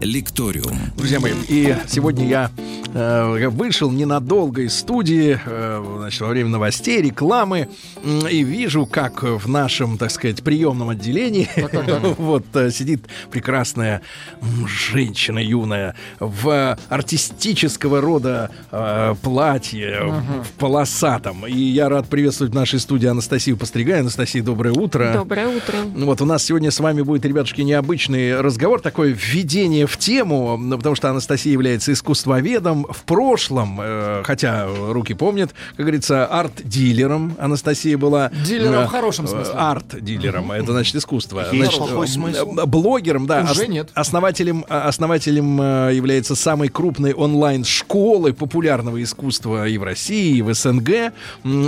«Лекториум». 0.00 0.76
Друзья 0.96 1.20
мои, 1.20 1.32
и 1.48 1.76
сегодня 1.86 2.26
я 2.26 2.50
э, 2.92 3.48
вышел 3.48 3.90
ненадолго 3.90 4.62
из 4.62 4.78
студии, 4.78 5.40
э, 5.44 5.84
значит, 5.98 6.20
во 6.20 6.28
время 6.28 6.48
новостей, 6.48 7.00
рекламы, 7.00 7.68
м, 8.02 8.26
и 8.26 8.42
вижу, 8.42 8.86
как 8.86 9.22
в 9.22 9.48
нашем, 9.48 9.98
так 9.98 10.10
сказать, 10.10 10.42
приемном 10.42 10.90
отделении 10.90 11.48
вот 12.18 12.44
э, 12.54 12.70
сидит 12.70 13.04
прекрасная 13.30 14.02
женщина 14.66 15.38
юная 15.38 15.94
в 16.18 16.78
артистического 16.88 18.00
рода 18.00 18.50
э, 18.70 19.14
платье, 19.22 20.12
в 20.42 20.58
полосатом. 20.58 21.46
И 21.46 21.56
я 21.56 21.88
рад 21.88 22.08
приветствовать 22.08 22.52
в 22.52 22.56
нашей 22.56 22.80
студии 22.80 23.06
Анастасию 23.06 23.56
Постригай. 23.56 24.00
Анастасия, 24.00 24.42
доброе 24.42 24.72
утро. 24.72 25.12
Доброе 25.14 25.48
утро. 25.48 25.76
Вот 25.94 26.20
у 26.20 26.24
нас 26.24 26.44
сегодня 26.44 26.70
с 26.70 26.80
вами 26.80 27.02
будет, 27.02 27.24
ребятушки, 27.24 27.62
необычный 27.62 28.40
разговор, 28.40 28.80
такое 28.80 29.16
введение 29.16 29.83
в 29.86 29.96
тему, 29.96 30.60
потому 30.76 30.94
что 30.94 31.10
Анастасия 31.10 31.52
является 31.52 31.92
искусствоведом 31.92 32.86
в 32.90 33.02
прошлом, 33.04 33.78
э, 33.82 34.22
хотя 34.24 34.66
руки 34.88 35.14
помнят, 35.14 35.54
как 35.76 35.86
говорится, 35.86 36.26
арт-дилером 36.26 37.36
Анастасия 37.38 37.96
была. 37.98 38.30
Дилером 38.44 38.74
Э, 38.74 38.84
в 38.86 38.88
хорошем 38.88 39.26
смысле. 39.26 39.54
э, 39.54 39.56
Арт-дилером, 39.58 40.52
это 40.52 40.72
значит 40.72 40.96
искусство. 40.96 41.44
Есть 41.52 41.76
Значит, 41.76 41.94
э, 41.94 42.06
смысл? 42.06 42.52
Блогером, 42.66 43.26
да. 43.26 43.46
Уже 43.50 43.66
нет. 43.68 43.90
Основателем, 43.94 44.64
э, 44.68 44.78
основателем 44.78 45.58
является 45.90 46.34
самой 46.34 46.68
крупной 46.68 47.12
онлайн-школы 47.12 48.32
популярного 48.32 49.02
искусства 49.02 49.68
и 49.68 49.78
в 49.78 49.82
России, 49.82 50.38
и 50.38 50.42
в 50.42 50.52
СНГ. 50.54 51.12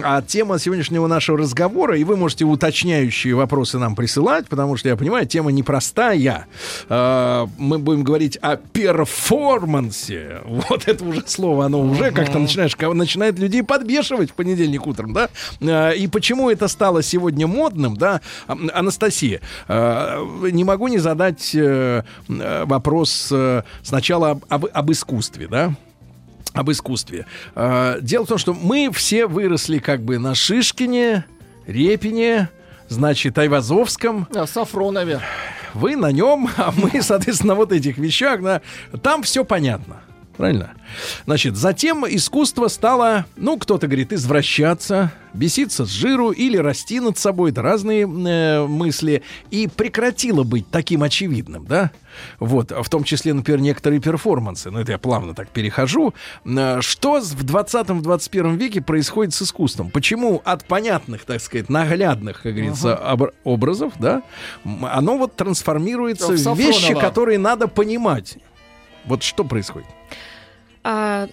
А 0.05 0.23
тема 0.23 0.59
сегодняшнего 0.59 1.07
нашего 1.07 1.39
разговора, 1.39 1.97
и 1.99 2.05
вы 2.05 2.17
можете 2.17 2.45
уточняющие 2.45 3.35
вопросы 3.35 3.79
нам 3.79 3.95
присылать, 3.95 4.49
потому 4.49 4.77
что, 4.77 4.89
я 4.89 4.97
понимаю, 4.97 5.27
тема 5.27 5.53
непростая. 5.53 6.47
Мы 6.89 7.79
будем 7.79 8.03
говорить 8.07 8.39
о 8.41 8.57
перформансе. 8.57 10.41
Вот 10.45 10.87
это 10.89 11.05
уже 11.05 11.23
слово, 11.27 11.67
оно 11.67 11.81
уже 11.81 12.13
как-то 12.13 12.39
начинаешь, 12.39 12.77
начинает 12.79 13.39
людей 13.39 13.63
подбешивать 13.63 14.31
в 14.31 14.35
понедельник 14.35 14.87
утром, 14.87 15.13
да? 15.13 15.29
Э, 15.61 15.95
И 15.97 16.07
почему 16.09 16.49
это 16.51 16.69
стало 16.69 17.03
сегодня 17.03 17.47
модным, 17.47 17.97
да? 17.97 18.21
Анастасия, 18.47 19.41
э, 19.69 20.25
не 20.53 20.65
могу 20.65 20.89
не 20.89 20.99
задать 20.99 21.55
э, 21.55 22.03
вопрос 22.29 23.33
сначала 23.83 24.31
об, 24.31 24.45
об- 24.49 24.67
об 24.73 24.93
искусстве, 24.93 25.49
да? 25.49 25.75
об 26.55 26.71
искусстве. 26.71 27.27
Дело 28.01 28.25
в 28.25 28.29
том, 28.29 28.39
что 28.39 28.55
мы 28.55 28.91
все 28.91 29.27
выросли 29.27 29.79
как 29.79 30.01
бы 30.03 30.19
на 30.19 30.35
Шишкине, 30.35 31.25
Репине, 31.67 32.49
значит, 32.89 33.37
Айвазовском. 33.37 34.27
Да, 34.33 34.47
Сафронове. 34.47 35.21
Вы 35.77 35.95
на 35.97 36.11
нем, 36.11 36.49
а 36.57 36.73
мы, 36.75 36.91
соответственно, 37.03 37.55
вот 37.55 37.71
этих 37.71 37.99
вещах. 37.99 38.43
да. 38.43 38.63
Там 39.03 39.23
все 39.23 39.45
понятно. 39.45 39.97
Правильно? 40.37 40.73
Значит, 41.25 41.57
затем 41.57 42.05
искусство 42.07 42.69
стало, 42.69 43.25
ну, 43.37 43.57
кто-то 43.59 43.87
говорит, 43.87 44.13
извращаться, 44.13 45.13
беситься 45.33 45.85
с 45.87 45.89
жиру 45.89 46.31
или 46.31 46.57
расти 46.59 47.01
над 47.01 47.17
собой. 47.19 47.51
Это 47.51 47.63
разные 47.63 48.03
э, 48.03 48.67
мысли. 48.67 49.23
И 49.51 49.67
прекратило 49.69 50.43
быть 50.43 50.69
таким 50.71 51.03
очевидным, 51.03 51.67
да? 51.67 51.91
Вот, 52.39 52.71
в 52.71 52.89
том 52.89 53.05
числе, 53.05 53.35
например, 53.35 53.61
некоторые 53.61 54.01
перформансы. 54.01 54.71
Ну, 54.71 54.79
это 54.79 54.93
я 54.93 54.99
плавно 54.99 55.35
так 55.35 55.49
перехожу. 55.49 56.15
Э, 56.45 56.81
Что 56.83 57.21
в 57.21 57.45
20-21 57.45 58.57
веке 58.57 58.81
происходит 58.83 59.35
с 59.35 59.43
искусством? 59.43 59.91
Почему 59.91 60.43
от 60.45 60.65
понятных, 60.67 61.25
так 61.25 61.41
сказать, 61.41 61.69
наглядных, 61.69 62.43
как 62.43 62.53
говорится, 62.55 62.99
обр- 63.03 63.33
образов, 63.45 63.95
да, 63.99 64.23
оно 64.65 65.19
вот 65.19 65.35
трансформируется 65.37 66.33
В 66.33 66.37
в 66.55 66.59
вещи, 66.59 66.95
которые 66.95 67.39
надо 67.39 67.69
понимать? 67.69 68.39
Вот 69.07 69.23
что 69.23 69.45
происходит? 69.45 69.89
А 70.83 71.29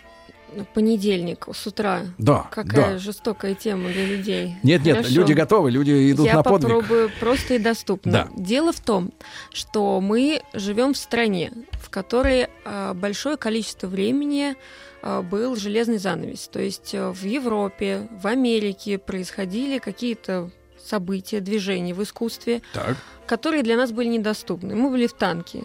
ну, 0.55 0.65
понедельник 0.73 1.47
с 1.51 1.65
утра. 1.65 2.01
Да, 2.17 2.47
Какая 2.51 2.93
да. 2.93 2.97
жестокая 2.97 3.55
тема 3.55 3.89
для 3.89 4.05
людей. 4.05 4.55
Нет, 4.63 4.83
нет, 4.83 4.97
Хорошо. 4.97 5.15
люди 5.15 5.33
готовы, 5.33 5.71
люди 5.71 6.11
идут 6.11 6.27
Я 6.27 6.35
на 6.35 6.43
подвиг. 6.43 6.71
попробую 6.71 7.11
просто 7.19 7.55
и 7.55 7.59
доступно. 7.59 8.11
Да. 8.11 8.27
Дело 8.35 8.71
в 8.71 8.79
том, 8.79 9.11
что 9.51 9.99
мы 9.99 10.41
живем 10.53 10.93
в 10.93 10.97
стране, 10.97 11.51
в 11.73 11.89
которой 11.89 12.47
а, 12.65 12.93
большое 12.93 13.37
количество 13.37 13.87
времени 13.87 14.55
а, 15.01 15.21
был 15.21 15.55
железный 15.55 15.97
занавес. 15.97 16.47
То 16.49 16.61
есть 16.61 16.93
а, 16.93 17.11
в 17.11 17.23
Европе, 17.23 18.07
в 18.11 18.27
Америке 18.27 18.97
происходили 18.99 19.79
какие-то 19.79 20.51
события, 20.83 21.39
движения 21.39 21.93
в 21.93 22.03
искусстве, 22.03 22.61
Так. 22.73 22.97
которые 23.25 23.63
для 23.63 23.77
нас 23.77 23.91
были 23.91 24.07
недоступны. 24.09 24.75
Мы 24.75 24.89
были 24.89 25.07
в 25.07 25.13
танке. 25.13 25.63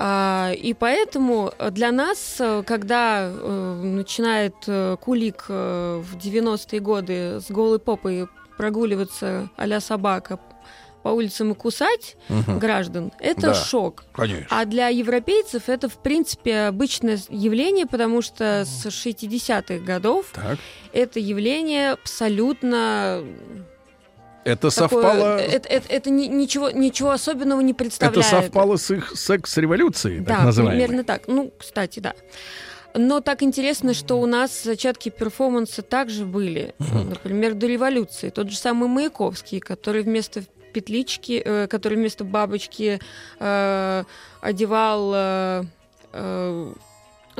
А, 0.00 0.52
И 0.52 0.74
поэтому 0.74 1.52
для 1.72 1.90
нас, 1.90 2.36
э, 2.38 2.62
когда 2.64 3.28
э, 3.32 3.80
начинает 3.82 4.54
э, 4.68 4.96
Кулик 5.00 5.48
в 5.48 6.16
90-е 6.16 6.78
годы 6.80 7.40
с 7.40 7.50
голой 7.50 7.80
попой 7.80 8.28
прогуливаться 8.56 9.48
а 9.56 9.80
собака 9.80 10.38
по 11.02 11.08
улицам 11.08 11.52
и 11.52 11.54
кусать 11.54 12.16
Мгм. 12.28 12.58
граждан, 12.58 13.12
это 13.18 13.40
Да. 13.48 13.54
шок. 13.54 14.04
Конечно. 14.12 14.46
А 14.50 14.64
для 14.66 14.88
европейцев 14.88 15.68
это, 15.68 15.88
в 15.88 15.96
принципе, 16.02 16.66
обычное 16.66 17.18
явление, 17.28 17.86
потому 17.86 18.22
что 18.22 18.64
с 18.64 18.86
60-х 18.86 19.78
годов 19.84 20.26
Так. 20.32 20.58
это 20.92 21.18
явление 21.18 21.92
абсолютно 21.92 23.24
Это 24.48 24.70
такое- 24.70 24.88
совпало. 25.02 25.38
Это, 25.38 25.68
это- 25.68 25.86
это 25.92 26.10
ни- 26.10 26.26
ничего, 26.26 26.70
ничего 26.70 27.10
особенного 27.10 27.60
не 27.60 27.72
Это 27.72 27.78
представляет. 27.78 28.26
совпало 28.26 28.76
с 28.76 28.90
их 28.90 29.12
секс-революцией, 29.16 30.18
так 30.24 30.38
Да, 30.38 30.44
называемой. 30.44 30.78
примерно 30.84 31.04
так. 31.04 31.22
Ну, 31.28 31.52
кстати, 31.58 32.00
да. 32.00 32.14
Но 32.94 33.20
так 33.20 33.42
интересно, 33.42 33.94
что 33.94 34.18
у 34.20 34.26
нас 34.26 34.62
зачатки 34.64 35.10
перформанса 35.10 35.82
также 35.82 36.24
были. 36.24 36.74
Например, 36.78 37.54
до 37.54 37.66
революции. 37.66 38.30
Тот 38.30 38.50
же 38.50 38.56
самый 38.56 38.88
Маяковский, 38.88 39.60
который 39.60 40.02
вместо 40.02 40.42
петлички, 40.72 41.42
э, 41.44 41.66
который 41.68 41.94
вместо 41.96 42.24
бабочки 42.24 42.98
э, 43.40 44.04
одевал, 44.40 45.12
э, 45.14 45.64
э, 46.12 46.72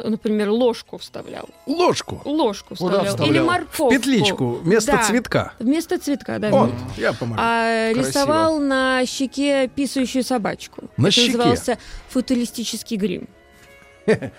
например, 0.05 0.51
ложку 0.51 0.99
вставлял. 0.99 1.49
Ложку. 1.67 2.21
Ложку 2.25 2.75
Куда 2.77 2.91
вставлял. 3.05 3.05
вставлял? 3.15 3.31
Или 3.35 3.41
В 3.41 3.47
морковку. 3.47 3.91
Петличку 3.91 4.49
вместо 4.63 4.93
Да. 4.93 5.03
цветка. 5.03 5.53
Вместо 5.59 5.99
цветка, 5.99 6.39
да. 6.39 6.51
Вот, 6.51 6.71
я 6.97 7.13
помогу. 7.13 7.39
А 7.43 7.93
Красиво. 7.93 8.09
рисовал 8.09 8.59
на 8.59 9.05
щеке 9.07 9.69
писающую 9.69 10.25
собачку. 10.25 10.83
На 10.97 11.09
Это 11.09 11.13
щеке? 11.17 11.37
назывался 11.39 11.79
футуристический 12.09 12.97
грим. 12.97 13.29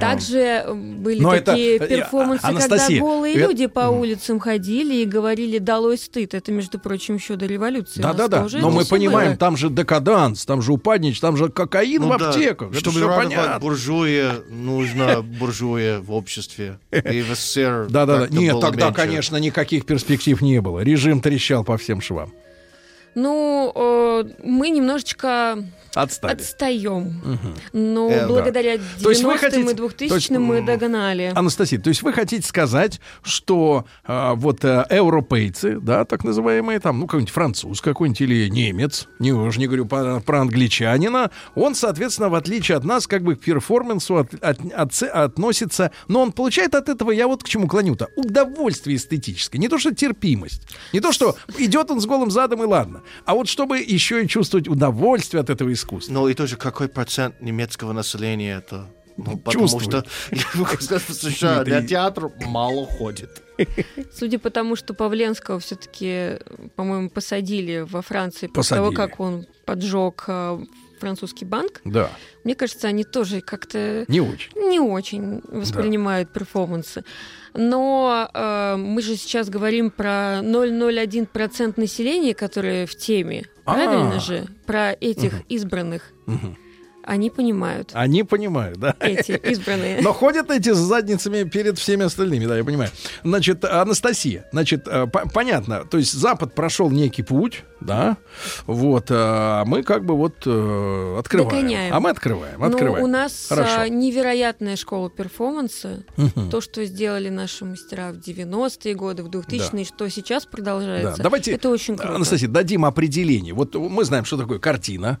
Также 0.00 0.38
э, 0.38 0.72
были 0.74 1.20
Но 1.20 1.34
это, 1.34 1.52
такие 1.52 1.76
э, 1.76 1.86
перформансы, 1.88 2.44
Анастасия, 2.44 2.86
когда 2.86 3.00
голые 3.00 3.34
это- 3.36 3.48
люди 3.48 3.66
по 3.66 3.80
улицам 3.88 4.40
ходили 4.40 4.96
и 4.96 5.04
говорили 5.04 5.58
«долой 5.58 5.98
стыд». 5.98 6.34
Это, 6.34 6.52
между 6.52 6.78
прочим, 6.78 7.16
еще 7.16 7.36
до 7.36 7.46
революции. 7.46 8.00
Да-да-да, 8.00 8.42
но 8.42 8.46
это 8.58 8.68
мы 8.68 8.84
понимаем, 8.84 9.30
было. 9.30 9.36
там 9.38 9.56
же 9.56 9.70
декаданс, 9.70 10.44
там 10.44 10.62
же 10.62 10.72
упаднич, 10.72 11.20
там 11.20 11.36
же 11.36 11.48
кокаин 11.48 12.02
в 12.02 12.06
Ну 12.06 12.18
да, 12.18 12.30
аптеках. 12.30 12.70
Это 12.70 12.78
Чтобы 12.80 13.00
радовать 13.00 13.60
буржуя, 13.60 14.32
нужно 14.50 15.22
буржуя 15.22 16.00
в 16.00 16.12
обществе. 16.12 16.78
И 16.90 17.22
в 17.22 17.34
СССР 17.34 17.86
Да-да-да. 17.90 18.28
Нет, 18.28 18.60
тогда, 18.60 18.86
меньше. 18.86 18.96
конечно, 19.00 19.36
никаких 19.36 19.86
перспектив 19.86 20.40
не 20.40 20.60
было. 20.60 20.80
Режим 20.80 21.20
трещал 21.20 21.64
по 21.64 21.76
всем 21.78 22.00
швам. 22.00 22.32
Ну, 23.16 23.72
э, 23.74 24.24
мы 24.44 24.68
немножечко 24.68 25.64
Отстали. 25.94 26.32
отстаем. 26.34 27.22
Но 27.72 28.10
Э, 28.10 28.20
да. 28.20 28.28
благодаря 28.28 28.76
вы 29.00 29.14
90-м 29.14 29.38
хотите- 29.38 29.60
и 29.62 29.74
2000-м 29.74 30.08
то 30.10 30.14
есть, 30.16 30.30
мы 30.30 30.60
догнали. 30.60 31.32
Анастасия, 31.34 31.80
то 31.80 31.88
есть 31.88 32.02
вы 32.02 32.12
хотите 32.12 32.46
сказать, 32.46 33.00
что 33.22 33.86
а, 34.04 34.34
вот 34.34 34.62
а, 34.66 34.86
европейцы, 34.94 35.80
да, 35.80 36.04
так 36.04 36.24
называемые, 36.24 36.78
там, 36.78 37.00
ну, 37.00 37.06
какой-нибудь 37.06 37.32
француз 37.32 37.80
какой-нибудь 37.80 38.20
или 38.20 38.48
немец, 38.50 39.08
не, 39.18 39.32
уже 39.32 39.58
не 39.60 39.66
говорю 39.66 39.86
про, 39.86 40.20
про 40.20 40.42
англичанина, 40.42 41.30
он, 41.54 41.74
соответственно, 41.74 42.28
в 42.28 42.34
отличие 42.34 42.76
от 42.76 42.84
нас, 42.84 43.06
как 43.06 43.22
бы 43.22 43.34
к 43.34 43.40
перформансу 43.40 44.18
от- 44.18 44.34
от- 44.42 44.60
отце- 44.60 45.08
относится, 45.08 45.90
но 46.08 46.20
он 46.20 46.32
получает 46.32 46.74
от 46.74 46.90
этого, 46.90 47.10
я 47.12 47.26
вот 47.28 47.42
к 47.42 47.48
чему 47.48 47.66
клоню-то, 47.66 48.08
удовольствие 48.16 48.98
эстетическое, 48.98 49.58
не 49.58 49.68
то 49.68 49.78
что 49.78 49.94
терпимость, 49.94 50.60
не 50.92 51.00
то 51.00 51.12
что 51.12 51.34
идет 51.56 51.90
он 51.90 52.02
с 52.02 52.04
голым 52.06 52.30
задом 52.30 52.62
и 52.62 52.66
ладно, 52.66 53.00
а 53.24 53.34
вот 53.34 53.48
чтобы 53.48 53.78
еще 53.78 54.24
и 54.24 54.28
чувствовать 54.28 54.68
удовольствие 54.68 55.40
от 55.40 55.50
этого 55.50 55.72
искусства. 55.72 56.12
Ну 56.12 56.28
и 56.28 56.34
тоже 56.34 56.56
какой 56.56 56.88
процент 56.88 57.40
немецкого 57.40 57.92
населения 57.92 58.56
это? 58.56 58.86
Ну, 59.16 59.38
потому 59.38 59.66
Чувствует. 59.66 60.06
что 60.06 60.36
я 60.36 60.44
могу 60.54 60.76
сказать, 60.76 61.02
что 61.02 61.12
в 61.12 61.16
США 61.16 61.64
на 61.64 61.86
театр 61.86 62.30
мало 62.44 62.86
ходит. 62.86 63.42
Судя 64.12 64.38
по 64.38 64.50
тому, 64.50 64.76
что 64.76 64.92
Павленского 64.92 65.58
все-таки, 65.58 66.38
по-моему, 66.74 67.08
посадили 67.08 67.86
во 67.88 68.02
Франции 68.02 68.46
после 68.46 68.76
того, 68.76 68.92
как 68.92 69.18
он 69.18 69.46
поджег 69.64 70.24
э, 70.28 70.58
французский 70.98 71.44
банк. 71.44 71.80
Да, 71.84 72.10
Мне 72.44 72.54
кажется, 72.54 72.88
они 72.88 73.04
тоже 73.04 73.40
как-то 73.40 74.04
не 74.08 74.20
очень. 74.20 74.52
не 74.56 74.80
очень 74.80 75.40
воспринимают 75.48 76.32
перформансы. 76.32 77.04
Но 77.54 78.28
э, 78.32 78.76
мы 78.76 79.00
же 79.02 79.16
сейчас 79.16 79.48
говорим 79.48 79.90
про 79.90 80.40
0,01% 80.42 81.74
населения, 81.80 82.34
которое 82.34 82.86
в 82.86 82.94
теме. 82.94 83.46
А. 83.64 83.74
Правильно 83.74 84.20
же? 84.20 84.46
Про 84.66 84.92
этих 84.92 85.32
избранных. 85.48 86.12
Мгм. 86.26 86.56
Они 87.06 87.30
понимают. 87.30 87.90
Они 87.94 88.24
понимают, 88.24 88.78
да. 88.78 88.94
Эти 89.00 89.32
избранные. 89.32 90.00
Но 90.02 90.12
ходят 90.12 90.50
эти 90.50 90.72
с 90.72 90.76
задницами 90.76 91.44
перед 91.48 91.78
всеми 91.78 92.04
остальными, 92.04 92.46
да, 92.46 92.56
я 92.58 92.64
понимаю. 92.64 92.90
Значит, 93.22 93.64
Анастасия, 93.64 94.46
значит, 94.52 94.86
э, 94.88 95.06
по- 95.06 95.28
понятно, 95.28 95.84
то 95.84 95.98
есть 95.98 96.12
Запад 96.12 96.54
прошел 96.54 96.90
некий 96.90 97.22
путь, 97.22 97.64
да, 97.80 98.16
вот, 98.66 99.06
а 99.10 99.64
мы 99.64 99.82
как 99.84 100.04
бы 100.04 100.16
вот 100.16 100.42
э, 100.46 101.16
открываем. 101.18 101.50
Догоняем. 101.50 101.94
А 101.94 102.00
мы 102.00 102.10
открываем, 102.10 102.58
Ну, 102.60 102.66
открываем. 102.66 103.04
у 103.04 103.06
нас 103.06 103.46
Хорошо. 103.48 103.72
а, 103.82 103.88
невероятная 103.88 104.76
школа 104.76 105.08
перформанса. 105.08 106.02
Мгм. 106.16 106.50
То, 106.50 106.60
что 106.60 106.84
сделали 106.84 107.28
наши 107.28 107.64
мастера 107.64 108.10
в 108.12 108.16
90-е 108.18 108.94
годы, 108.94 109.22
в 109.22 109.28
2000-е, 109.28 109.84
что 109.84 110.08
сейчас 110.10 110.44
продолжается. 110.46 111.18
Да, 111.18 111.22
давайте, 111.22 111.52
Это 111.52 111.68
очень 111.70 111.96
круто. 111.96 112.16
Анастасия, 112.16 112.48
дадим 112.48 112.84
определение. 112.84 113.54
Вот 113.54 113.74
мы 113.76 114.04
знаем, 114.04 114.24
что 114.24 114.36
такое 114.36 114.58
картина, 114.58 115.20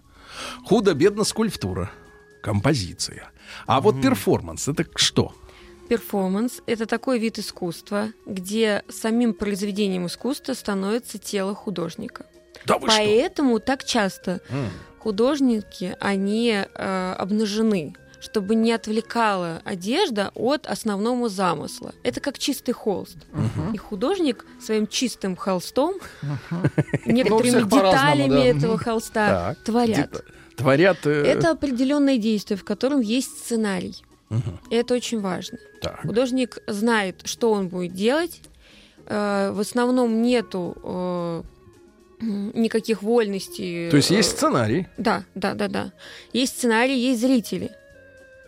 худо-бедно 0.64 1.24
скульптура, 1.24 1.90
композиция. 2.42 3.30
А 3.66 3.80
вот 3.80 4.00
перформанс 4.00 4.68
это 4.68 4.86
что? 4.96 5.34
Перформанс— 5.88 6.62
это 6.66 6.86
такой 6.86 7.18
вид 7.18 7.38
искусства, 7.38 8.08
где 8.26 8.82
самим 8.88 9.34
произведением 9.34 10.06
искусства 10.06 10.54
становится 10.54 11.18
тело 11.18 11.54
художника. 11.54 12.26
Да 12.64 12.78
вы 12.78 12.88
что? 12.88 12.98
Поэтому 12.98 13.60
так 13.60 13.84
часто 13.84 14.40
М. 14.48 14.68
художники, 14.98 15.96
они 16.00 16.50
э, 16.50 17.14
обнажены, 17.16 17.94
чтобы 18.20 18.54
не 18.54 18.72
отвлекала 18.72 19.60
одежда 19.64 20.30
от 20.34 20.66
основного 20.66 21.28
замысла. 21.28 21.94
Это 22.02 22.20
как 22.20 22.38
чистый 22.38 22.72
холст. 22.72 23.18
И 23.72 23.76
художник 23.76 24.44
своим 24.60 24.86
чистым 24.86 25.36
холстом, 25.36 25.94
некоторыми 27.04 27.48
всех 27.50 27.68
по-разному, 27.68 27.92
деталями 28.16 28.28
да. 28.52 28.58
этого 28.58 28.78
холста 28.78 29.28
Так. 29.54 29.64
творят. 29.64 29.98
Где-то 30.10 30.24
Творят. 30.56 31.06
э, 31.06 31.10
Это 31.22 31.50
определенное 31.50 32.16
действие, 32.16 32.56
в 32.56 32.64
котором 32.64 33.00
есть 33.00 33.38
сценарий. 33.38 33.94
мгм. 34.30 34.58
И 34.70 34.74
это 34.74 34.94
очень 34.94 35.20
важно. 35.20 35.58
Так. 35.82 36.00
Художник 36.02 36.58
знает, 36.66 37.20
что 37.24 37.52
он 37.52 37.68
будет 37.68 37.92
делать. 37.94 38.40
Э, 39.06 39.50
В 39.52 39.60
основном 39.60 40.22
нету 40.22 40.74
э, 40.82 41.42
никаких 42.20 43.02
вольностей. 43.02 43.90
То 43.90 43.96
есть 43.98 44.10
э, 44.10 44.16
есть 44.16 44.30
сценарий. 44.30 44.86
Да, 44.96 45.24
да, 45.34 45.54
да, 45.54 45.68
да. 45.68 45.92
Есть 46.32 46.56
сценарий, 46.56 46.98
есть 46.98 47.20
зрители. 47.20 47.70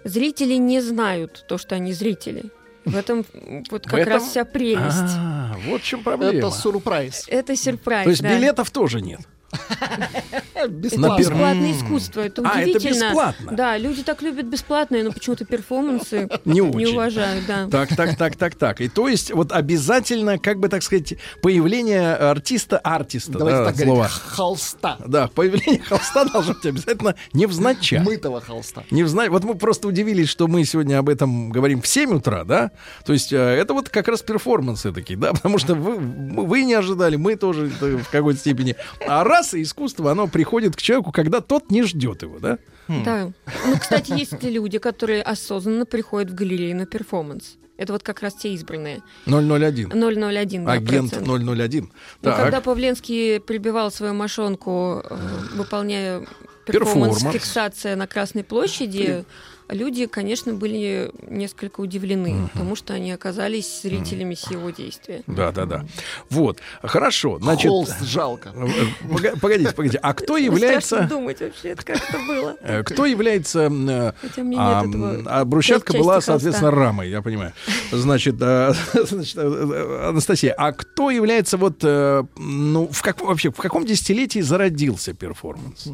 Зрители 0.05 0.55
не 0.55 0.81
знают 0.81 1.45
то, 1.49 1.59
что 1.59 1.75
они 1.75 1.93
зрители. 1.93 2.45
В 2.85 2.97
этом 2.97 3.25
вот 3.71 3.85
как 3.85 4.01
этом- 4.01 4.15
раз 4.15 4.29
вся 4.29 4.45
прелесть. 4.45 5.15
А, 5.19 5.57
вот 5.67 5.83
в 5.83 5.85
чем 5.85 6.03
проблема. 6.03 6.33
Это 6.39 6.51
сюрприз. 6.51 7.25
Это 7.29 7.57
сюрприз. 7.57 8.05
То 8.05 8.11
есть 8.11 8.23
да. 8.23 8.35
билетов 8.35 8.71
тоже 8.71 9.01
нет. 9.01 9.21
Бесплатно. 10.69 11.19
бесплатное 11.19 11.73
искусство. 11.73 12.21
Это 12.21 12.43
А, 12.45 12.61
это 12.61 12.71
удивительно. 12.79 13.05
бесплатно? 13.07 13.53
Да, 13.53 13.79
люди 13.79 14.03
так 14.03 14.23
любят 14.23 14.47
бесплатное, 14.47 15.05
но 15.05 15.13
почему-то 15.13 15.45
перформансы 15.45 16.29
Не 16.45 16.61
уважают. 16.89 17.47
Да. 17.47 17.69
Так, 17.71 17.95
так, 17.97 18.17
так, 18.17 18.37
так, 18.37 18.55
так. 18.57 18.81
И 18.81 18.89
то 18.89 19.09
есть 19.09 19.33
вот 19.33 19.53
обязательно, 19.53 20.39
как 20.39 20.59
бы 20.59 20.69
так 20.69 20.83
сказать, 20.83 21.15
появление 21.43 22.15
артиста, 22.15 22.79
артиста, 22.79 23.39
Давайте 23.39 23.59
да, 23.59 23.65
так 23.67 23.77
говорить. 23.77 24.13
Холста. 24.13 24.99
Да, 25.07 25.29
появление 25.29 25.81
холста 25.83 26.25
должно 26.25 26.55
быть 26.55 26.67
обязательно 26.67 27.15
невзначай. 27.33 28.01
Мытого 28.01 28.41
холста. 28.41 28.83
Не 28.91 29.05
знаю, 29.05 29.31
вот 29.31 29.45
мы 29.45 29.55
просто 29.55 29.89
удивились, 29.89 30.29
что 30.29 30.49
мы 30.49 30.65
сегодня 30.65 30.99
об 30.99 31.09
этом 31.09 31.51
говорим 31.51 31.81
в 31.83 31.87
7 31.87 32.17
утра, 32.17 32.45
да? 32.45 32.73
То 33.05 33.13
есть 33.13 33.33
э, 33.33 33.37
это 33.37 33.75
вот 33.75 33.89
как 33.89 34.09
раз 34.09 34.23
перформансы 34.23 34.93
такие, 34.93 35.19
да? 35.19 35.33
Потому 35.33 35.59
что 35.59 35.75
вы, 35.75 35.97
вы 35.97 36.65
не 36.65 36.75
ожидали, 36.75 37.17
мы 37.17 37.37
тоже 37.37 37.71
э, 37.81 37.97
в 37.97 38.09
какой-то 38.11 38.41
степени. 38.41 38.75
А 39.07 39.25
раз 39.39 39.63
искусство, 39.63 40.11
оно 40.11 40.27
приходит 40.27 40.77
к 40.77 40.83
человеку, 40.83 41.13
когда 41.13 41.41
тот 41.41 41.71
не 41.71 41.83
ждет 41.83 42.23
его, 42.23 42.39
да? 42.39 42.59
Да. 42.89 43.31
Ну, 43.67 43.79
кстати, 43.79 44.13
есть 44.13 44.43
люди, 44.43 44.79
которые 44.79 45.23
осознанно 45.23 45.87
приходят 45.87 46.31
в 46.31 46.35
галерею 46.35 46.77
на 46.77 46.87
перформанс. 46.87 47.57
Это 47.77 47.93
вот 47.93 48.03
как 48.03 48.23
раз 48.23 48.35
те 48.35 48.55
избранные. 48.55 49.03
001. 49.27 49.91
001, 49.93 50.65
да, 50.65 50.73
Агент 50.73 51.11
процент. 51.11 51.29
001. 51.29 51.93
Ну, 52.23 52.33
когда 52.35 52.61
Павленский 52.61 53.41
прибивал 53.41 53.93
свою 53.93 54.15
мошонку, 54.15 55.03
э, 55.09 55.17
выполняя 55.55 56.27
перформанс 56.67 57.19
Перформанс. 57.19 57.35
«Фиксация 57.35 57.95
на 57.95 58.07
Красной 58.09 58.43
площади», 58.43 59.25
люди, 59.69 60.07
конечно, 60.07 60.55
были 60.55 61.11
несколько 61.29 61.81
удивлены, 61.81 62.49
потому 62.53 62.77
что 62.77 62.95
они 62.95 63.13
оказались 63.13 63.83
зрителями 63.83 64.35
сего 64.35 64.71
действия. 64.71 65.23
Да, 65.27 65.53
да, 65.53 65.67
да. 65.67 65.85
Вот. 66.31 66.59
Хорошо. 66.83 67.39
Значит, 67.41 67.69
Холст 67.71 68.01
жалко. 68.03 68.53
э, 68.55 69.37
погодите, 69.41 69.73
погодите. 69.73 69.99
А 70.03 70.15
кто 70.15 70.39
Страшно 70.39 70.45
является... 70.45 71.03
думать 71.05 71.41
вообще, 71.41 71.69
это 71.71 71.85
как 71.85 71.97
это 71.97 72.19
было. 72.27 72.57
э, 72.61 72.83
Кто 72.83 73.05
является... 73.07 73.69
э, 73.71 74.13
Хотя 74.21 74.43
у 74.43 74.45
меня 74.45 74.81
А, 74.81 74.87
нет 74.87 74.95
этого. 74.95 75.23
а 75.27 75.45
брусчатка 75.45 75.93
была, 75.97 76.21
соответственно, 76.21 76.71
рамой, 76.71 77.11
я 77.11 77.23
понимаю. 77.23 77.53
Значит, 77.93 78.37
значит, 78.95 79.39
Анастасия, 79.39 80.55
а 80.57 80.73
кто 80.73 81.11
является 81.11 81.57
вот, 81.57 81.83
ну, 81.83 82.89
в 82.91 83.03
как, 83.03 83.21
вообще, 83.21 83.51
в 83.51 83.57
каком 83.57 83.85
десятилетии 83.85 84.41
зародился 84.41 85.13
перформанс? 85.15 85.89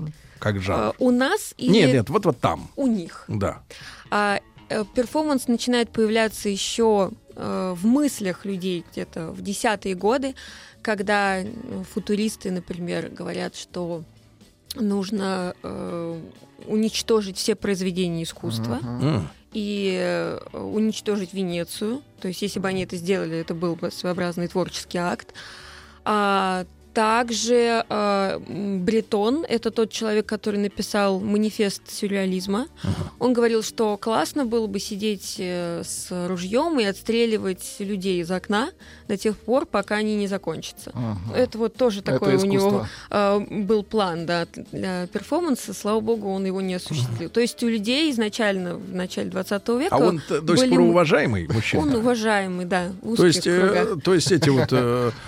Как 0.45 0.61
жанр? 0.61 0.95
У 0.99 1.11
нас 1.11 1.55
или 1.57 1.73
Нет, 1.73 1.93
нет, 1.95 2.11
вот 2.11 2.27
вот 2.27 2.39
там, 2.39 2.69
у 2.77 2.87
них? 2.87 3.25
да. 3.29 3.63
А 4.11 4.41
э, 4.69 4.85
перформанс 4.95 5.49
начинает 5.49 5.89
появляться 5.89 6.51
еще 6.51 7.13
э, 7.35 7.75
в 7.75 7.87
мыслях 7.87 8.45
людей 8.45 8.85
где-то 8.93 9.31
в 9.31 9.41
десятые 9.41 9.95
годы, 9.95 10.35
когда 10.83 11.39
э, 11.41 11.47
футуристы, 11.95 12.51
например, 12.51 13.09
говорят, 13.09 13.57
что 13.57 14.03
нужно 14.75 15.55
э, 15.63 16.21
уничтожить 16.67 17.39
все 17.39 17.55
произведения 17.55 18.25
искусства 18.25 18.81
М, 18.83 19.29
и 19.55 19.97
э, 19.99 20.41
уничтожить 20.53 21.33
Венецию. 21.33 22.03
То 22.21 22.29
есть, 22.29 22.43
если 22.43 22.61
бы 22.61 22.69
они 22.69 22.85
это 22.85 22.97
сделали, 22.97 23.39
это 23.39 23.55
был 23.55 23.77
бы 23.77 23.91
своеобразный 23.91 24.49
творческий 24.49 24.99
акт. 24.99 25.33
А 26.05 26.67
также 26.95 27.85
э, 27.89 28.39
Бретон, 28.39 29.45
это 29.47 29.71
тот 29.71 29.91
человек, 29.91 30.27
который 30.27 30.61
написал 30.61 31.21
манифест 31.21 31.91
сюрреализма. 31.91 32.69
Он 33.19 33.33
говорил, 33.33 33.63
что 33.63 33.97
классно 33.97 34.47
было 34.47 34.67
бы 34.69 34.79
сидеть 34.79 35.37
э, 35.39 35.83
с 35.85 36.09
ружьем 36.29 36.79
и 36.79 36.85
отстреливать 36.85 37.77
людей 37.81 38.23
из 38.23 38.31
окна 38.31 38.71
до 39.09 39.17
тех 39.17 39.37
пор, 39.37 39.67
пока 39.67 39.97
они 39.97 40.15
не 40.15 40.29
закончатся. 40.29 40.93
Это 41.35 41.59
вот 41.59 41.75
тоже 41.75 42.01
такой 42.01 42.37
у 42.37 42.45
него 42.45 42.87
э, 43.11 43.41
был 43.51 43.83
план 43.83 44.25
да, 44.25 44.47
для 44.73 45.09
перформанса. 45.09 45.75
Слава 45.75 46.01
богу, 46.01 46.31
он 46.31 46.47
его 46.47 46.61
не 46.61 46.75
осуществил. 46.75 47.29
То 47.29 47.41
есть 47.41 47.63
у 47.65 47.69
людей 47.69 48.11
изначально 48.13 48.77
в 48.77 48.95
начале 48.95 49.31
20 49.31 49.69
века 49.69 49.97
А 49.97 49.99
он 49.99 50.23
до 50.29 50.57
сих 50.57 50.67
были 50.67 50.77
пор 50.77 50.81
уважаемый 50.81 51.49
он 51.49 51.55
мужчина? 51.55 51.99
уважаемый, 51.99 52.67
да, 52.67 52.93
То 53.17 53.27
есть, 53.27 53.47
э, 53.47 53.97
то 54.03 54.15
есть 54.15 54.31
эти 54.31 54.49
вот... 54.49 54.69
э, 54.71 55.11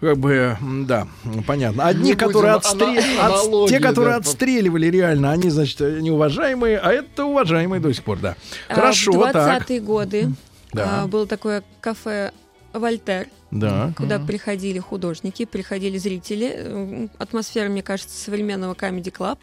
Как 0.00 0.16
бы, 0.16 0.56
да, 0.86 1.06
понятно. 1.46 1.86
Одни, 1.86 2.10
Не 2.10 2.14
которые 2.16 2.54
отстрел- 2.54 2.94
отс- 2.96 3.18
аналогии, 3.18 3.68
те, 3.70 3.80
которые 3.80 4.14
да, 4.14 4.16
отстреливали 4.20 4.86
реально, 4.86 5.30
они, 5.30 5.50
значит, 5.50 5.80
неуважаемые, 5.80 6.78
а 6.78 6.90
это 6.90 7.26
уважаемые 7.26 7.80
до 7.80 7.92
сих 7.92 8.02
пор, 8.04 8.18
да. 8.18 8.34
А 8.70 8.74
Хорошо, 8.74 9.12
в 9.12 9.22
так. 9.32 9.62
20-е 9.68 9.80
годы 9.80 10.32
Да. 10.72 11.02
а, 11.02 11.06
было 11.06 11.26
такое 11.26 11.62
кафе 11.82 12.32
«Вольтер», 12.72 13.26
Да. 13.50 13.92
куда 13.96 14.18
приходили 14.18 14.78
художники, 14.78 15.44
приходили 15.44 15.98
зрители. 15.98 17.10
Атмосфера, 17.18 17.68
мне 17.68 17.82
кажется, 17.82 18.16
современного 18.16 18.72
Comedy 18.74 19.12
Club, 19.12 19.38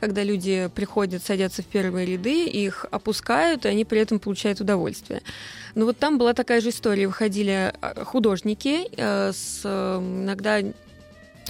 когда 0.00 0.24
люди 0.24 0.70
приходят, 0.74 1.22
садятся 1.22 1.62
в 1.62 1.66
первые 1.66 2.06
ряды, 2.06 2.46
их 2.46 2.86
опускают, 2.90 3.66
и 3.66 3.68
они 3.68 3.84
при 3.84 4.00
этом 4.00 4.18
получают 4.18 4.60
удовольствие. 4.60 5.22
Но 5.74 5.84
вот 5.84 5.98
там 5.98 6.18
была 6.18 6.32
такая 6.32 6.60
же 6.60 6.70
история. 6.70 7.06
Выходили 7.06 7.72
э, 7.80 8.04
художники 8.04 8.88
э, 8.96 9.32
с 9.32 9.60
э, 9.64 9.98
иногда 9.98 10.60
э, 10.60 10.72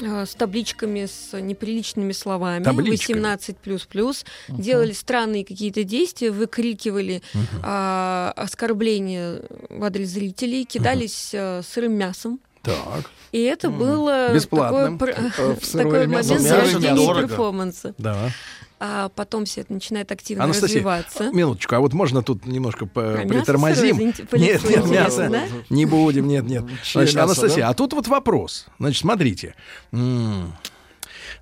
с 0.01 0.35
табличками 0.35 1.07
с 1.07 1.39
неприличными 1.41 2.13
словами, 2.13 2.65
Табличками? 2.65 3.19
18 3.19 3.57
плюс 3.59 3.87
плюс, 3.87 4.25
делали 4.49 4.93
странные 4.93 5.45
какие-то 5.45 5.85
действия, 5.85 6.31
выкрикивали 6.31 7.23
а, 7.63 8.33
оскорбления 8.37 9.43
в 9.69 9.85
адрес 9.85 10.09
зрителей, 10.09 10.65
кидались 10.65 11.31
э, 11.33 11.63
сырым 11.63 11.93
мясом. 11.93 12.41
Так, 12.63 13.11
И 13.33 13.41
это 13.43 13.71
было 13.71 14.33
Бесплатным. 14.35 14.99
такой, 14.99 15.15
Э, 15.15 15.57
мясо 16.07 16.35
момент 16.35 16.39
мясо 16.39 16.39
зарождения 16.39 17.15
перформанса. 17.27 17.95
да. 17.99 18.31
А 18.83 19.11
потом 19.11 19.45
все 19.45 19.61
это 19.61 19.75
начинает 19.75 20.11
активно 20.11 20.45
Анастасия, 20.45 20.77
развиваться. 20.77 21.31
минуточку, 21.33 21.75
а 21.75 21.81
вот 21.81 21.93
можно 21.93 22.23
тут 22.23 22.47
немножко 22.47 22.87
мясо 22.87 23.29
притормозим? 23.29 23.97
сырое, 23.97 24.27
по 24.27 24.37
Нет, 24.37 24.65
нет, 24.71 24.87
мясо. 24.87 25.29
да? 25.29 25.43
Не 25.69 25.85
будем, 25.85 26.27
нет, 26.27 26.45
нет. 26.47 26.65
Значит, 26.91 27.15
мясо, 27.15 27.25
Анастасия, 27.25 27.65
да? 27.65 27.69
а 27.69 27.75
тут 27.75 27.93
вот 27.93 28.09
вопрос. 28.09 28.67
Значит, 28.79 29.03
смотрите. 29.03 29.55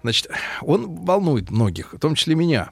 Значит, 0.03 0.29
он 0.63 1.05
волнует 1.05 1.51
многих, 1.51 1.93
в 1.93 1.99
том 2.01 2.17
числе 2.17 2.35
меня. 2.35 2.71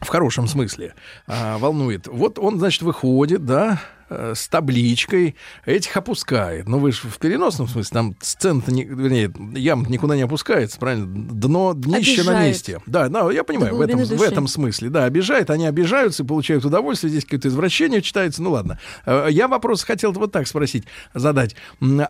В 0.00 0.08
хорошем 0.08 0.46
смысле 0.48 0.94
а, 1.26 1.58
волнует. 1.58 2.06
Вот 2.08 2.38
он, 2.38 2.58
значит, 2.58 2.82
выходит, 2.82 3.44
да, 3.44 3.80
э, 4.08 4.34
с 4.36 4.48
табличкой, 4.48 5.36
этих 5.66 5.96
опускает. 5.96 6.68
Ну, 6.68 6.78
вы 6.78 6.92
же 6.92 7.08
в 7.08 7.18
переносном 7.18 7.68
смысле, 7.68 7.94
там 7.94 8.16
сцена, 8.20 8.62
не, 8.68 8.84
вернее, 8.84 9.32
ям 9.54 9.84
никуда 9.84 10.16
не 10.16 10.22
опускается, 10.22 10.78
правильно? 10.78 11.06
Дно, 11.06 11.74
днище 11.74 12.22
на 12.24 12.44
месте. 12.44 12.80
Да, 12.86 13.08
да, 13.08 13.30
я 13.30 13.44
понимаю, 13.44 13.76
в 13.76 13.80
этом, 13.80 14.04
в 14.04 14.22
этом 14.22 14.48
смысле. 14.48 14.90
Да, 14.90 15.04
обижает, 15.04 15.50
они 15.50 15.66
обижаются 15.66 16.22
и 16.22 16.26
получают 16.26 16.64
удовольствие. 16.64 17.10
Здесь 17.10 17.24
какое-то 17.24 17.48
извращение 17.48 18.02
читается. 18.02 18.42
Ну, 18.42 18.50
ладно. 18.50 18.78
Э, 19.06 19.28
Я 19.30 19.48
вопрос 19.48 19.82
хотел 19.82 20.12
вот 20.12 20.32
так 20.32 20.46
спросить, 20.46 20.84
задать. 21.14 21.54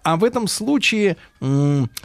А 0.03 0.17
в 0.17 0.25
этом 0.25 0.49
случае 0.49 1.17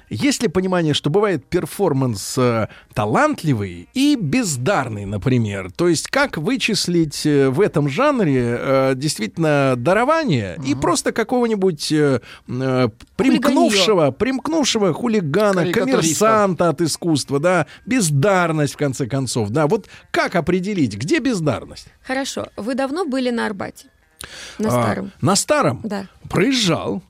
есть 0.10 0.42
ли 0.42 0.48
понимание, 0.48 0.94
что 0.94 1.10
бывает 1.10 1.46
перформанс 1.46 2.38
э, 2.38 2.68
талантливый 2.94 3.88
и 3.94 4.16
бездарный, 4.16 5.06
например? 5.06 5.72
То 5.72 5.88
есть 5.88 6.08
как 6.08 6.38
вычислить 6.38 7.26
э, 7.26 7.50
в 7.50 7.62
этом 7.62 7.90
жанре 7.90 8.94
действительно 8.96 9.76
дарование 9.84 10.58
и 10.66 10.74
просто 10.76 11.12
какого-нибудь 11.12 11.92
э, 11.92 12.22
э, 12.48 12.88
примкнувшего, 13.16 14.12
примкнувшего 14.12 14.94
хулигана, 14.94 15.72
коммерсанта 15.72 16.70
от 16.70 16.82
искусства, 16.82 17.40
да, 17.40 17.68
бездарность 17.86 18.74
в 18.74 18.78
конце 18.78 19.06
концов, 19.08 19.50
да. 19.50 19.68
Вот 19.68 19.88
как 20.12 20.36
определить, 20.36 20.96
где 20.98 21.20
бездарность? 21.20 21.88
Хорошо. 22.02 22.48
Вы 22.58 22.76
давно 22.76 23.06
были 23.06 23.30
на 23.30 23.46
Арбате? 23.46 23.88
На 24.58 24.70
А, 24.70 24.72
старом? 24.72 25.12
на 25.22 25.36
старом 25.36 25.82
Да. 25.84 26.08
проезжал. 26.30 27.04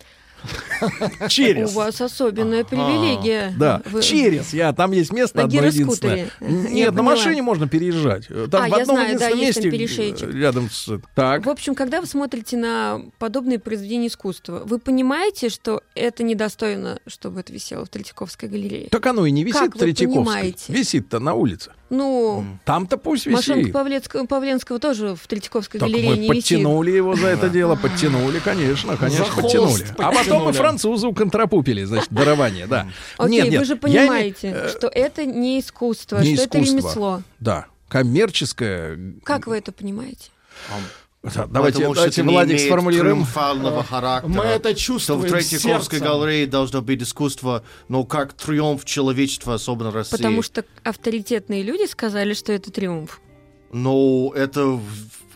У 1.25 1.27
Через. 1.29 1.73
вас 1.73 2.01
особенная 2.01 2.63
привилегия. 2.63 3.53
Да, 3.57 3.81
через. 4.01 4.53
Я, 4.53 4.73
там 4.73 4.91
есть 4.91 5.11
место 5.11 5.37
На 5.37 5.43
одно 5.45 5.65
единственное. 5.65 6.29
Нет, 6.39 6.93
на 6.93 7.03
машине 7.03 7.41
можно 7.41 7.67
переезжать. 7.67 8.27
Там 8.27 8.63
А, 8.63 8.67
в 8.67 8.73
одном 8.73 9.01
единственном 9.01 9.39
месте 9.39 10.25
э, 10.25 10.31
рядом 10.31 10.69
с... 10.69 10.99
Так. 11.15 11.45
В 11.45 11.49
общем, 11.49 11.75
когда 11.75 12.01
вы 12.01 12.07
смотрите 12.07 12.57
на 12.57 13.01
подобные 13.19 13.59
произведения 13.59 14.07
искусства, 14.07 14.63
вы 14.65 14.79
понимаете, 14.79 15.49
что 15.49 15.81
это 15.95 16.23
недостойно, 16.23 16.99
чтобы 17.07 17.41
это 17.41 17.53
висело 17.53 17.85
в 17.85 17.89
Третьяковской 17.89 18.49
галерее? 18.49 18.89
Так 18.89 19.05
оно 19.05 19.25
и 19.25 19.31
не 19.31 19.43
висит 19.43 19.73
в 19.73 19.77
Третьяковской. 19.77 20.23
понимаете? 20.23 20.73
Висит-то 20.73 21.19
на 21.19 21.33
улице. 21.33 21.71
Ну, 21.93 22.43
Там-то 22.65 22.97
пусть 22.97 23.27
Машинка 23.27 23.59
висит. 23.59 23.73
Павленского, 23.73 24.25
Павленского 24.25 24.79
тоже 24.79 25.15
в 25.15 25.27
Третьяковской 25.27 25.77
Так 25.77 25.89
галерее 25.89 26.09
мы 26.09 26.17
не 26.17 26.29
висит. 26.29 26.43
подтянули 26.43 26.91
его 26.91 27.15
за 27.15 27.27
это 27.27 27.49
дело, 27.49 27.75
подтянули, 27.75 28.39
конечно, 28.39 28.97
конечно, 28.97 29.25
подтянули. 29.35 29.85
А 29.99 30.11
потом 30.11 30.49
и 30.49 30.53
французу 30.53 31.13
контрапупили, 31.13 31.83
значит, 31.83 32.07
дарование, 32.09 32.65
да. 32.65 32.87
Окей, 33.17 33.37
Нет, 33.41 33.51
нет, 33.51 33.59
вы 33.59 33.65
же 33.65 33.75
понимаете, 33.75 34.47
э, 34.55 34.69
что 34.69 34.87
это 34.87 35.25
не 35.25 35.59
искусство, 35.59 36.17
не 36.19 36.35
что 36.35 36.45
это 36.45 36.57
ремесло. 36.57 37.21
Да, 37.39 37.67
коммерческое. 37.89 38.97
Как 39.23 39.45
вы 39.45 39.57
это 39.57 39.71
понимаете? 39.71 40.31
Да, 41.23 41.47
Давайте, 41.47 41.77
Потому 41.77 41.93
что 41.93 42.01
давайте 42.03 42.21
не 42.21 42.27
Владик, 42.31 42.59
сформулируем. 42.59 43.15
триумфального 43.15 43.81
характера. 43.81 44.29
Мы 44.29 44.43
это 44.43 44.69
Что 44.71 44.79
чувствуем 44.79 45.21
в 45.21 45.23
Третьяковской 45.29 45.99
сердцем. 45.99 46.19
галерее 46.19 46.47
должно 46.47 46.81
быть 46.81 47.01
искусство, 47.01 47.63
но 47.87 48.03
как 48.03 48.33
триумф 48.33 48.83
человечества, 48.83 49.53
особенно 49.53 49.91
России. 49.91 50.11
Потому 50.11 50.41
что 50.41 50.65
авторитетные 50.83 51.63
люди 51.63 51.89
сказали, 51.89 52.33
что 52.33 52.51
это 52.51 52.71
триумф. 52.71 53.21
Но 53.71 54.33
это... 54.35 54.77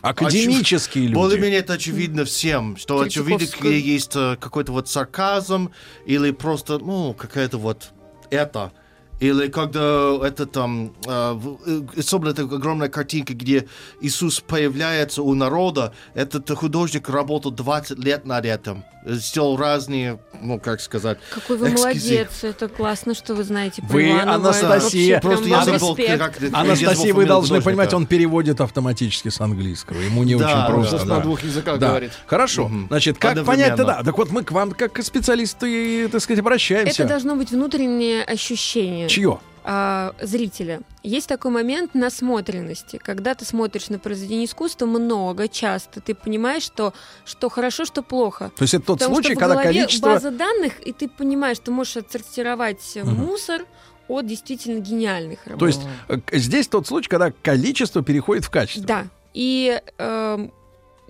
Академические 0.02 1.04
очев- 1.04 1.08
люди. 1.08 1.14
Более-менее 1.14 1.60
это 1.60 1.72
очевидно 1.72 2.26
всем, 2.26 2.76
что 2.76 3.00
очевидно, 3.00 3.66
есть 3.68 4.14
э, 4.14 4.36
какой-то 4.38 4.72
вот 4.72 4.88
сарказм 4.88 5.70
или 6.04 6.30
просто, 6.32 6.78
ну, 6.78 7.14
какая-то 7.14 7.56
вот 7.56 7.92
это. 8.30 8.72
Или 9.20 9.48
когда 9.48 10.16
это 10.22 10.46
там, 10.46 10.92
в- 11.04 11.58
э, 11.66 11.82
особенно 11.98 12.30
эта 12.30 12.42
огромная 12.42 12.88
картинка, 12.88 13.34
где 13.34 13.66
Иисус 14.00 14.40
появляется 14.40 15.22
у 15.22 15.34
народа, 15.34 15.92
этот 16.14 16.48
художник 16.50 17.08
работал 17.08 17.50
20 17.50 17.98
лет 17.98 18.26
над 18.26 18.44
этим, 18.44 18.84
сделал 19.08 19.56
разные, 19.56 20.18
ну, 20.40 20.60
как 20.60 20.80
сказать, 20.80 21.18
Какой 21.34 21.56
вы 21.56 21.68
Экскизи. 21.70 21.82
молодец, 21.82 22.28
это 22.44 22.68
классно, 22.68 23.14
что 23.14 23.34
вы 23.34 23.44
знаете 23.44 23.82
про 23.82 23.92
Вы, 23.92 24.10
Иванова. 24.10 24.34
Анастасия, 24.34 25.14
вообще 25.14 25.20
просто 25.20 25.48
я 25.48 25.64
забыл, 25.64 25.96
как 25.96 26.38
Анастасия, 26.52 27.14
вы 27.14 27.26
должны 27.26 27.48
художника. 27.48 27.64
понимать, 27.64 27.94
он 27.94 28.06
переводит 28.06 28.60
автоматически 28.60 29.28
с 29.28 29.40
английского. 29.40 29.98
Ему 29.98 30.22
не 30.24 30.36
Да, 30.36 30.46
очень 30.46 30.54
да. 30.56 30.66
просто. 30.68 30.98
Да. 30.98 31.04
на 31.16 31.20
двух 31.20 31.42
языках 31.42 31.78
Да. 31.78 31.88
говорит. 31.88 32.12
Хорошо. 32.26 32.70
Значит, 32.88 33.18
как 33.18 33.44
понять-то, 33.44 33.84
да. 33.84 34.02
Так 34.02 34.16
вот 34.18 34.30
мы 34.30 34.44
к 34.44 34.52
вам, 34.52 34.72
как 34.72 34.92
к 34.92 35.02
специалисты, 35.02 36.08
так 36.08 36.20
сказать, 36.20 36.40
обращаемся. 36.40 37.02
Это 37.02 37.08
должно 37.08 37.36
быть 37.36 37.50
внутреннее 37.50 38.22
ощущение 38.24 39.08
Чье? 39.08 39.38
А, 39.70 40.14
зрителя. 40.22 40.80
Есть 41.02 41.28
такой 41.28 41.50
момент 41.50 41.94
насмотренности. 41.94 42.96
Когда 42.96 43.34
ты 43.34 43.44
смотришь 43.44 43.90
на 43.90 43.98
произведение 43.98 44.46
искусства 44.46 44.86
много, 44.86 45.46
часто, 45.46 46.00
ты 46.00 46.14
понимаешь, 46.14 46.62
что, 46.62 46.94
что 47.26 47.50
хорошо, 47.50 47.84
что 47.84 48.02
плохо. 48.02 48.50
То 48.56 48.62
есть 48.62 48.72
это 48.72 48.86
тот 48.86 49.00
Потому 49.00 49.16
случай, 49.16 49.34
что 49.34 49.36
в 49.36 49.40
когда 49.40 49.54
голове 49.56 49.80
количество... 49.80 50.06
база 50.06 50.30
данных, 50.30 50.80
и 50.86 50.94
ты 50.94 51.06
понимаешь, 51.06 51.58
ты 51.58 51.70
можешь 51.70 51.98
отсортировать 51.98 52.96
э, 52.96 53.04
мусор 53.04 53.66
от 54.08 54.26
действительно 54.26 54.78
гениальных 54.78 55.40
работ. 55.44 55.60
То 55.60 55.66
есть 55.66 55.82
э, 56.08 56.18
здесь 56.32 56.66
тот 56.66 56.86
случай, 56.86 57.10
когда 57.10 57.30
количество 57.30 58.02
переходит 58.02 58.46
в 58.46 58.50
качество. 58.50 58.86
Да. 58.86 59.06
И 59.34 59.82
эм, 59.98 60.50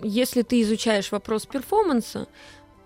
если 0.03 0.41
ты 0.41 0.61
изучаешь 0.63 1.13
вопрос 1.13 1.45
перформанса, 1.45 2.27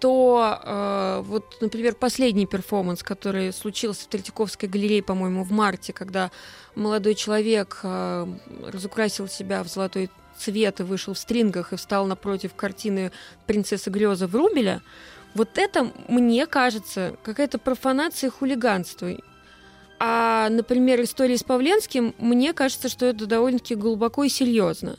то 0.03 0.59
э, 0.61 1.21
вот, 1.25 1.61
например, 1.61 1.95
последний 1.95 2.45
перформанс, 2.45 3.03
который 3.03 3.53
случился 3.53 4.03
в 4.03 4.07
Третьяковской 4.07 4.65
галерее, 4.65 5.01
по-моему, 5.01 5.45
в 5.45 5.51
марте, 5.53 5.93
когда 5.93 6.29
молодой 6.75 7.15
человек 7.15 7.79
э, 7.83 8.27
разукрасил 8.67 9.29
себя 9.29 9.63
в 9.63 9.69
золотой 9.69 10.09
цвет 10.37 10.81
и 10.81 10.83
вышел 10.83 11.13
в 11.13 11.17
стрингах 11.17 11.71
и 11.71 11.77
встал 11.77 12.05
напротив 12.05 12.53
картины 12.53 13.13
«Принцесса 13.47 13.89
Греза» 13.89 14.27
Врубеля, 14.27 14.81
вот 15.35 15.57
это, 15.57 15.89
мне 16.09 16.47
кажется, 16.47 17.15
какая-то 17.23 17.57
профанация 17.57 18.27
и 18.27 18.31
хулиганство. 18.31 19.09
А, 19.99 20.49
например, 20.49 21.01
история 21.01 21.37
с 21.37 21.45
Павленским, 21.45 22.13
мне 22.17 22.51
кажется, 22.51 22.89
что 22.89 23.05
это 23.05 23.25
довольно-таки 23.25 23.75
глубоко 23.75 24.25
и 24.25 24.29
серьезно. 24.29 24.97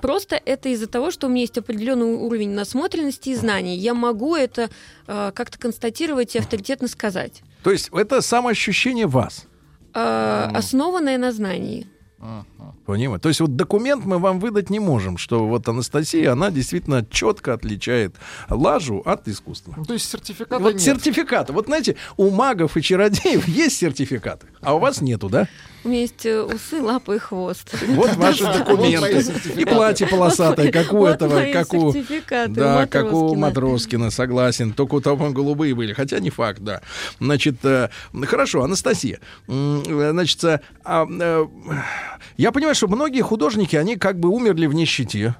Просто 0.00 0.40
это 0.44 0.68
из-за 0.68 0.86
того, 0.86 1.10
что 1.10 1.26
у 1.26 1.30
меня 1.30 1.42
есть 1.42 1.58
определенный 1.58 2.06
уровень 2.06 2.50
насмотренности 2.50 3.30
и 3.30 3.34
знаний. 3.34 3.76
Я 3.76 3.94
могу 3.94 4.36
это 4.36 4.70
э, 5.06 5.32
как-то 5.34 5.58
констатировать 5.58 6.36
и 6.36 6.38
авторитетно 6.38 6.88
сказать. 6.88 7.42
То 7.62 7.70
есть 7.70 7.90
это 7.92 8.20
самоощущение 8.20 9.06
вас. 9.06 9.46
Э, 9.94 10.50
основанное 10.54 11.18
на 11.18 11.32
знании. 11.32 11.88
Понимаете? 12.86 13.22
То 13.22 13.28
есть 13.28 13.40
вот 13.40 13.56
документ 13.56 14.04
мы 14.04 14.18
вам 14.18 14.40
выдать 14.40 14.70
не 14.70 14.78
можем, 14.78 15.18
что 15.18 15.46
вот 15.46 15.68
Анастасия, 15.68 16.32
она 16.32 16.50
действительно 16.50 17.04
четко 17.04 17.52
отличает 17.52 18.16
лажу 18.48 19.02
от 19.04 19.28
искусства. 19.28 19.74
Ну, 19.76 19.84
То 19.84 19.94
есть 19.94 20.10
сертификата 20.10 20.58
Вот 20.62 20.74
нет. 20.74 20.82
сертификаты. 20.82 21.52
Вот 21.52 21.66
знаете, 21.66 21.96
у 22.16 22.30
магов 22.30 22.76
и 22.76 22.82
чародеев 22.82 23.46
есть 23.48 23.76
сертификаты, 23.76 24.46
а 24.60 24.74
у 24.74 24.78
вас 24.78 25.00
нету, 25.00 25.28
да? 25.28 25.48
У 25.84 25.88
меня 25.88 26.00
есть 26.00 26.24
усы, 26.24 26.80
лапы 26.80 27.16
и 27.16 27.18
хвост. 27.18 27.74
Вот 27.88 28.16
ваши 28.16 28.44
документы. 28.44 29.24
И 29.56 29.64
платье 29.64 30.06
полосатое, 30.06 30.72
как 30.72 30.92
у 30.92 31.04
этого, 31.04 31.44
как 31.52 31.74
у... 31.74 31.92
сертификаты 31.92 32.52
Да, 32.52 32.86
как 32.86 33.12
у 33.12 33.34
Матроскина. 33.34 34.10
Согласен. 34.10 34.72
Только 34.72 34.94
у 34.94 35.00
того 35.00 35.30
голубые 35.30 35.74
были, 35.74 35.92
хотя 35.92 36.18
не 36.20 36.30
факт, 36.30 36.60
да. 36.60 36.80
Значит, 37.20 37.56
э, 37.64 37.88
хорошо, 38.22 38.62
Анастасия. 38.62 39.20
Значит, 39.46 40.42
э, 40.44 40.60
а, 40.84 41.06
э, 41.08 41.46
я 42.36 42.52
понимаю, 42.52 42.74
что 42.74 42.88
многие 42.88 43.20
художники, 43.20 43.76
они 43.76 43.96
как 43.96 44.18
бы 44.18 44.28
умерли 44.28 44.66
в 44.66 44.74
нищете. 44.74 45.34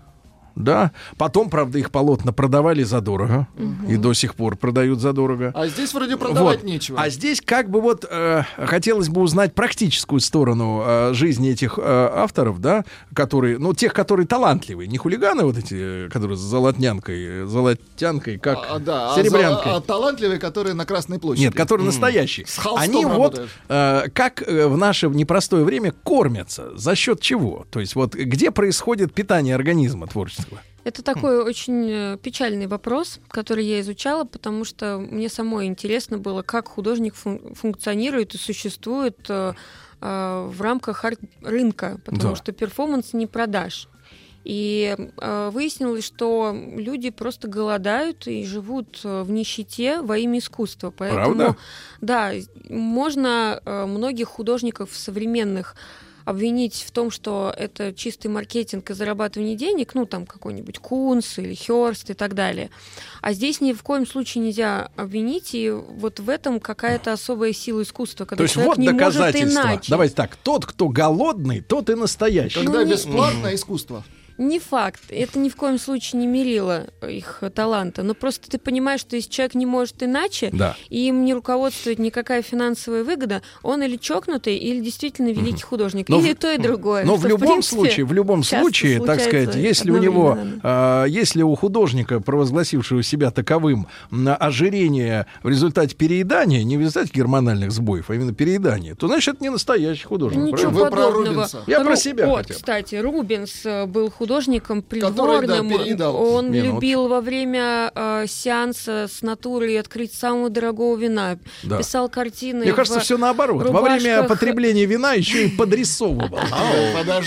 Да, 0.57 0.93
потом, 1.19 1.51
правда, 1.51 1.79
их 1.79 1.91
полотна 1.91 2.33
продавали 2.33 2.83
задорого 2.85 3.49
и 3.89 3.97
до 3.97 4.13
сих 4.13 4.35
пор 4.35 4.57
продают 4.57 5.01
задорого. 5.01 5.51
А 5.55 5.67
здесь 5.67 5.93
вроде 5.93 6.17
продавать 6.17 6.61
Вот. 6.61 6.65
нечего. 6.65 7.01
А 7.01 7.09
здесь 7.11 7.41
как 7.41 7.71
бы 7.71 7.81
вот 7.81 8.05
э, 8.09 8.43
хотелось 8.57 9.09
бы 9.09 9.21
узнать 9.21 9.55
практическую 9.55 10.21
сторону 10.21 10.83
э, 10.87 11.11
жизни 11.15 11.51
этих 11.51 11.79
э, 11.79 11.83
авторов, 12.15 12.61
да, 12.61 12.85
которые, 13.15 13.59
ну, 13.59 13.75
тех, 13.75 13.93
которые 13.93 14.27
талантливые, 14.27 14.87
не 14.87 14.97
хулиганы 14.99 15.45
вот 15.45 15.59
эти, 15.59 16.07
э, 16.07 16.09
которые 16.09 16.37
с 16.37 16.41
золотнянкой, 16.41 17.47
золотянкой, 17.47 18.39
как 18.39 18.59
А, 18.71 18.79
да, 18.79 19.13
а 19.13 19.17
серебрянкой. 19.17 19.73
за- 19.73 19.77
а 19.77 19.81
талантливые, 19.81 20.39
которые 20.39 20.75
на 20.75 20.87
Красной 20.87 21.19
площади. 21.19 21.47
Нет, 21.47 21.55
которые 21.55 21.87
настоящие. 21.87 22.47
С 22.47 22.59
холстом 22.59 22.83
Они 22.95 23.05
вот 23.05 23.13
работают. 23.39 23.51
э, 23.69 24.03
как 24.13 24.43
э, 24.43 24.67
в 24.69 24.77
наше 24.77 25.09
непростое 25.09 25.65
время 25.65 25.93
кормятся. 26.05 26.77
За 26.77 26.95
счет 26.95 27.21
чего? 27.21 27.67
То 27.71 27.81
есть 27.81 27.95
вот 27.97 28.15
где 28.15 28.51
происходит 28.51 29.13
питание 29.13 29.55
организма 29.55 30.07
творческого? 30.45 30.61
Это 30.85 31.03
такой 31.03 31.43
очень 31.43 31.91
э, 31.91 32.19
печальный 32.23 32.67
вопрос, 32.67 33.19
который 33.29 33.65
я 33.65 33.81
изучала, 33.81 34.25
потому 34.25 34.65
что 34.67 34.99
мне 34.99 35.29
самой 35.31 35.67
интересно 35.67 36.19
было, 36.19 36.43
как 36.43 36.69
художник 36.69 37.15
фун- 37.15 37.55
функционирует 37.55 38.35
и 38.35 38.39
существует 38.39 39.17
э, 39.31 39.55
э, 40.03 40.49
в 40.53 40.61
рамках 40.61 41.05
рынка, 41.43 42.01
потому 42.05 42.31
Да. 42.31 42.37
что 42.37 42.53
перформанс 42.53 43.15
не 43.15 43.27
продашь. 43.27 43.89
И 44.45 44.95
э, 44.99 45.51
выяснилось, 45.55 46.05
что 46.05 46.55
люди 46.77 47.09
просто 47.09 47.49
голодают 47.49 48.27
и 48.27 48.45
живут 48.45 49.01
э, 49.03 49.23
в 49.23 49.31
нищете 49.31 50.03
во 50.03 50.19
имя 50.19 50.39
искусства. 50.39 50.91
Поэтому, 50.95 51.35
Правда? 51.35 51.57
да, 52.03 52.33
можно 52.69 53.59
э, 53.65 53.87
многих 53.87 54.29
художников 54.29 54.91
современных 54.95 55.77
обвинить 56.25 56.85
в 56.87 56.91
том, 56.91 57.11
что 57.11 57.55
это 57.57 57.93
чистый 57.93 58.29
маркетинг 58.29 58.91
и 58.91 58.95
зарабатывание 58.95 59.57
денег, 59.57 59.95
ну, 59.95 60.07
там 60.07 60.27
какой-нибудь 60.27 60.79
Кунс 60.79 61.39
или 61.39 61.55
Хёрст 61.55 62.11
и 62.11 62.15
так 62.15 62.35
далее. 62.35 62.71
А 63.21 63.33
здесь 63.33 63.61
ни 63.61 63.73
в 63.73 63.83
коем 63.83 64.07
случае 64.07 64.45
нельзя 64.45 64.91
обвинить, 64.97 65.55
и 65.55 65.71
вот 65.71 66.21
в 66.21 66.29
этом 66.29 66.61
какая-то 66.61 67.13
особая 67.13 67.53
сила 67.53 67.83
искусства, 67.83 68.25
когда 68.25 68.39
То 68.39 68.43
есть 68.45 68.55
человек 68.55 68.77
вот 68.77 68.79
не 68.79 68.91
может 68.91 69.19
доказательство. 69.19 69.61
иначе. 69.63 69.87
Давайте 69.91 70.15
так, 70.15 70.37
тот, 70.37 70.65
кто 70.67 70.89
голодный, 70.89 71.61
тот 71.61 71.91
и 71.91 71.95
настоящий. 71.95 72.55
Когда 72.61 72.81
Ну, 72.81 72.85
не- 72.87 72.93
бесплатное 72.93 73.55
искусство. 73.55 74.05
Не 74.37 74.59
факт. 74.59 75.01
Это 75.11 75.39
ни 75.39 75.49
в 75.49 75.57
коем 75.57 75.79
случае 75.79 76.21
не 76.21 76.27
мерило 76.27 76.87
их 77.09 77.43
таланта. 77.55 78.03
Но 78.03 78.15
просто 78.15 78.51
ты 78.51 78.59
понимаешь, 78.59 79.01
что 79.01 79.17
если 79.17 79.31
человек 79.31 79.55
не 79.55 79.67
может 79.67 80.03
иначе, 80.03 80.51
Да. 80.53 80.77
и 80.89 81.07
им 81.09 81.25
не 81.25 81.35
руководствует 81.35 81.99
никакая 81.99 82.43
финансовая 82.43 83.05
выгода, 83.05 83.43
он 83.63 83.83
или 83.83 83.97
чокнутый, 83.97 84.57
или 84.57 84.81
действительно 84.81 85.29
великий 85.29 85.63
художник. 85.63 86.09
Но 86.09 86.19
или 86.21 86.33
в- 86.35 86.39
то 86.39 86.51
и 86.53 86.59
другое. 86.59 87.05
Но 87.05 87.15
в 87.17 87.21
что, 87.21 87.29
любом 87.29 87.49
принципе, 87.49 87.77
случае, 87.77 88.07
в 88.07 88.13
любом 88.13 88.43
случае, 88.43 89.01
так 89.05 89.21
сказать, 89.21 89.55
если 89.55 89.91
у 89.91 89.99
него, 89.99 90.37
а, 90.63 91.05
если 91.05 91.43
у 91.43 91.55
художника, 91.55 92.21
провозгласившего 92.21 93.03
себя 93.03 93.31
таковым, 93.31 93.87
ожирение 94.41 95.27
в 95.43 95.49
результате 95.49 95.95
переедания, 95.97 96.63
не 96.65 96.77
в 96.77 96.81
результате 96.81 97.11
гормональных 97.15 97.71
сбоев, 97.73 98.11
а 98.11 98.15
именно 98.15 98.35
переедания, 98.35 98.95
то 98.95 99.07
значит 99.09 99.35
это 99.37 99.43
не 99.45 99.51
настоящий 99.51 100.05
художник. 100.05 100.43
Ничего 100.45 100.71
правильно? 100.71 100.85
Вы 100.85 100.91
про 100.91 100.97
подобного. 101.07 101.35
Рубенса. 101.35 101.63
Я 101.67 101.81
про 101.81 101.93
Ру- 101.93 101.97
себя 101.97 102.27
Вот, 102.27 102.37
хотя 102.39 102.49
бы. 102.49 102.55
кстати, 102.55 102.95
Рубенс 102.97 103.67
э, 103.67 103.87
был 103.87 104.11
художником 104.25 104.83
Который, 104.83 105.47
да, 105.47 105.63
придворным. 105.63 106.15
Он 106.17 106.51
Минуточку. 106.51 106.75
любил 106.77 107.09
во 107.09 107.21
время 107.21 107.93
э, 107.95 108.25
сеанса 108.27 109.07
с 109.13 109.21
натурой 109.23 109.79
открыть 109.79 110.15
самого 110.15 110.49
дорогого 110.49 110.97
вина. 110.97 111.39
Да. 111.63 111.79
Писал 111.79 112.09
картины. 112.09 112.65
Мне 112.65 112.73
кажется, 112.73 113.01
все 113.01 113.19
наоборот. 113.19 113.69
Во 113.69 113.83
время 113.83 114.17
рубашках. 114.17 114.29
потребления 114.29 114.87
вина 114.87 115.13
еще 115.13 115.47
и 115.47 115.49
подрисовывал. 115.51 116.39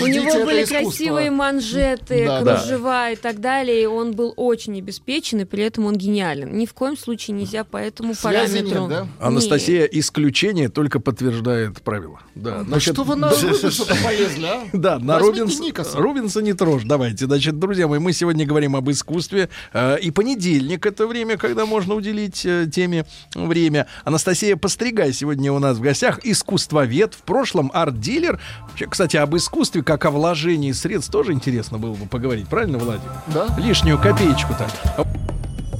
У 0.00 0.06
него 0.06 0.44
были 0.44 0.64
красивые 0.64 1.30
манжеты, 1.30 2.28
кружева 2.42 3.12
и 3.12 3.16
так 3.16 3.40
далее. 3.40 3.82
И 3.82 3.86
он 3.86 4.12
был 4.12 4.32
очень 4.36 4.78
обеспечен, 4.78 5.40
и 5.40 5.44
при 5.44 5.62
этом 5.64 5.86
он 5.86 5.96
гениален. 5.96 6.56
Ни 6.56 6.66
в 6.66 6.74
коем 6.74 6.96
случае 6.96 7.36
нельзя 7.36 7.64
по 7.64 7.76
этому 7.76 8.14
параметру. 8.20 8.90
Анастасия 9.20 9.84
исключение 9.84 10.68
только 10.68 10.98
подтверждает 11.00 11.80
правило. 11.82 12.20
Да, 12.34 12.64
Ну 12.66 12.80
что 12.80 13.04
вы 13.04 13.16
на 13.16 13.30
Рубенса-то 13.40 13.94
полезли, 14.02 14.46
а? 14.46 14.68
Да, 14.72 14.98
на. 14.98 15.18
Рубинса 15.18 16.42
не 16.42 16.52
трожь. 16.52 16.82
Давайте, 16.88 17.26
значит, 17.26 17.58
друзья 17.58 17.86
мои, 17.86 17.98
мы 17.98 18.14
сегодня 18.14 18.46
говорим 18.46 18.74
об 18.74 18.90
искусстве. 18.90 19.50
э, 19.74 19.98
и 20.00 20.10
понедельник 20.10 20.86
это 20.86 21.06
время, 21.06 21.36
когда 21.36 21.66
можно 21.66 21.94
уделить 21.94 22.46
э, 22.46 22.66
теме 22.72 23.04
время. 23.34 23.86
Анастасия 24.06 24.56
Постригай 24.56 25.12
сегодня 25.12 25.52
у 25.52 25.58
нас 25.58 25.76
в 25.76 25.82
гостях. 25.82 26.18
Искусствовед, 26.24 27.12
в 27.12 27.24
прошлом 27.24 27.70
арт-дилер. 27.74 28.40
Вообще, 28.62 28.86
Кстати, 28.86 29.18
об 29.18 29.36
искусстве, 29.36 29.82
как 29.82 30.06
о 30.06 30.10
вложении 30.10 30.72
средств, 30.72 31.12
тоже 31.12 31.34
интересно 31.34 31.76
было 31.76 31.92
бы 31.92 32.06
поговорить. 32.06 32.48
Правильно, 32.48 32.78
Владимир? 32.78 33.12
Да? 33.34 33.54
Лишнюю 33.58 33.98
копеечку-то. 33.98 34.66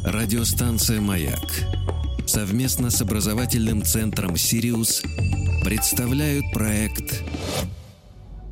Радиостанция 0.05 1.00
«Маяк» 1.00 1.38
совместно 2.27 2.91
с 2.91 3.00
образовательным 3.00 3.83
центром 3.83 4.37
«Сириус» 4.37 5.03
представляют 5.65 6.45
проект 6.53 7.23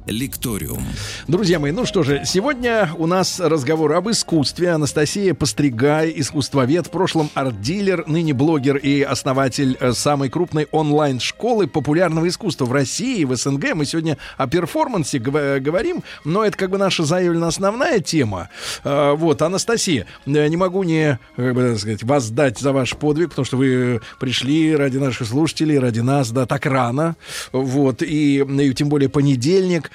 «Лекториум». 0.06 0.84
Друзья 1.26 1.58
мои, 1.58 1.72
ну 1.72 1.84
что 1.84 2.04
же, 2.04 2.22
сегодня 2.24 2.90
у 2.96 3.06
нас 3.06 3.40
разговор 3.40 3.92
об 3.94 4.08
искусстве. 4.08 4.70
Анастасия 4.70 5.34
Постригай, 5.34 6.12
искусствовед, 6.14 6.86
в 6.86 6.90
прошлом 6.90 7.28
арт-дилер, 7.34 8.04
ныне 8.06 8.32
блогер 8.32 8.76
и 8.76 9.02
основатель 9.02 9.76
э, 9.80 9.92
самой 9.92 10.28
крупной 10.28 10.68
онлайн-школы 10.70 11.66
популярного 11.66 12.28
искусства 12.28 12.66
в 12.66 12.72
России, 12.72 13.24
в 13.24 13.34
СНГ. 13.34 13.74
Мы 13.74 13.84
сегодня 13.84 14.16
о 14.36 14.46
перформансе 14.46 15.18
говорим, 15.18 16.04
но 16.24 16.44
это 16.44 16.56
как 16.56 16.70
бы 16.70 16.78
наша 16.78 17.04
заявлена 17.04 17.48
основная 17.48 17.98
тема. 17.98 18.48
Э, 18.84 19.14
Вот, 19.16 19.42
Анастасия, 19.42 20.06
э, 20.24 20.46
не 20.46 20.56
могу 20.56 20.84
не, 20.84 21.18
как 21.34 21.54
бы 21.54 21.70
так 21.70 21.78
сказать, 21.80 22.02
воздать 22.04 22.58
за 22.58 22.72
ваш 22.72 22.94
подвиг, 22.96 23.30
потому 23.30 23.44
что 23.44 23.56
вы 23.56 24.00
пришли 24.20 24.76
ради 24.76 24.98
наших 24.98 25.26
слушателей, 25.26 25.80
ради 25.80 26.00
нас, 26.00 26.30
да, 26.30 26.46
так 26.46 26.64
рано. 26.66 27.16
Вот, 27.50 28.02
и, 28.02 28.38
и 28.38 28.74
тем 28.74 28.88
более 28.88 29.08
понедельник. 29.08 29.90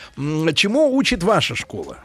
Чему 0.55 0.95
учит 0.95 1.23
ваша 1.23 1.55
школа? 1.55 1.97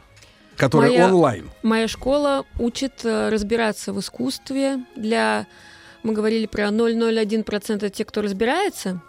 Которая 0.57 0.91
Моя- 0.91 1.07
онлайн. 1.07 1.51
Моя 1.63 1.87
школа 1.89 2.45
учит 2.59 3.05
э, 3.05 3.29
разбираться 3.29 3.93
в 3.93 4.01
искусстве 4.01 4.79
для... 4.97 5.47
Мы 6.03 6.13
говорили 6.15 6.47
про 6.47 6.69
0,01% 6.69 7.91
тех, 7.91 8.07
кто 8.07 8.23
разбирается, 8.23 9.01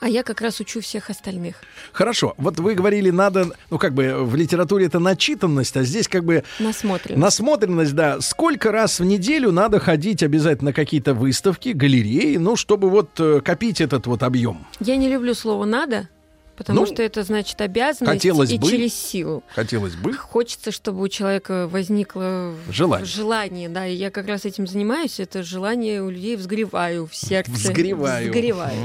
а 0.00 0.08
я 0.08 0.22
как 0.22 0.40
раз 0.40 0.60
учу 0.60 0.80
всех 0.80 1.10
остальных. 1.10 1.56
Хорошо. 1.92 2.34
Вот 2.38 2.60
вы 2.60 2.74
говорили, 2.74 3.10
надо, 3.10 3.48
ну 3.70 3.78
как 3.78 3.92
бы 3.94 4.24
в 4.24 4.34
литературе 4.36 4.86
это 4.86 4.98
начитанность, 5.00 5.76
а 5.76 5.82
здесь 5.82 6.06
как 6.08 6.24
бы 6.24 6.44
Насмотренность. 6.60 7.20
насмотренность, 7.22 7.94
да. 7.94 8.20
Сколько 8.20 8.70
раз 8.72 9.00
в 9.00 9.04
неделю 9.04 9.50
надо 9.52 9.80
ходить 9.80 10.22
обязательно 10.22 10.70
на 10.70 10.72
какие-то 10.72 11.12
выставки, 11.14 11.70
галереи, 11.70 12.36
ну 12.36 12.54
чтобы 12.56 12.88
вот 12.88 13.10
э, 13.18 13.40
копить 13.44 13.80
этот 13.80 14.06
вот 14.06 14.22
объем? 14.22 14.64
Я 14.80 14.96
не 14.96 15.08
люблю 15.08 15.34
слово 15.34 15.64
«надо», 15.64 16.08
потому 16.58 16.80
Ну, 16.80 16.86
что 16.86 17.02
это 17.02 17.22
значит 17.22 17.58
обязанность 17.60 18.12
хотелось 18.20 18.50
и 18.50 18.58
бы. 18.58 18.68
через 18.70 18.92
силу. 18.92 19.42
Хотелось 19.54 19.94
бы. 19.94 20.12
Хочется, 20.12 20.70
чтобы 20.72 21.00
у 21.02 21.08
человека 21.08 21.68
возникло 21.68 22.52
Желание. 22.68 23.06
желание, 23.06 23.68
да, 23.70 23.86
и 23.86 23.94
я 23.94 24.10
как 24.10 24.26
раз 24.28 24.44
этим 24.44 24.66
занимаюсь. 24.66 25.20
Это 25.20 25.42
желание 25.42 26.02
у 26.02 26.10
людей 26.10 26.36
взгреваю 26.36 27.06
в 27.06 27.14
сердце. 27.16 27.52
Взгреваю. 27.52 28.30
Взгреваю. 28.30 28.76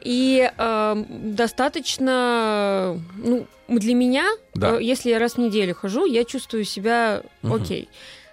И 0.00 0.50
э, 0.56 1.04
достаточно, 1.08 2.98
ну, 3.16 3.46
для 3.68 3.94
меня, 3.94 4.26
Да. 4.54 4.76
э, 4.78 4.82
если 4.82 5.10
я 5.10 5.18
раз 5.18 5.34
в 5.34 5.38
неделю 5.38 5.74
хожу, 5.74 6.06
я 6.06 6.24
чувствую 6.24 6.64
себя 6.64 7.22
Мгм. 7.42 7.52
окей. 7.62 7.88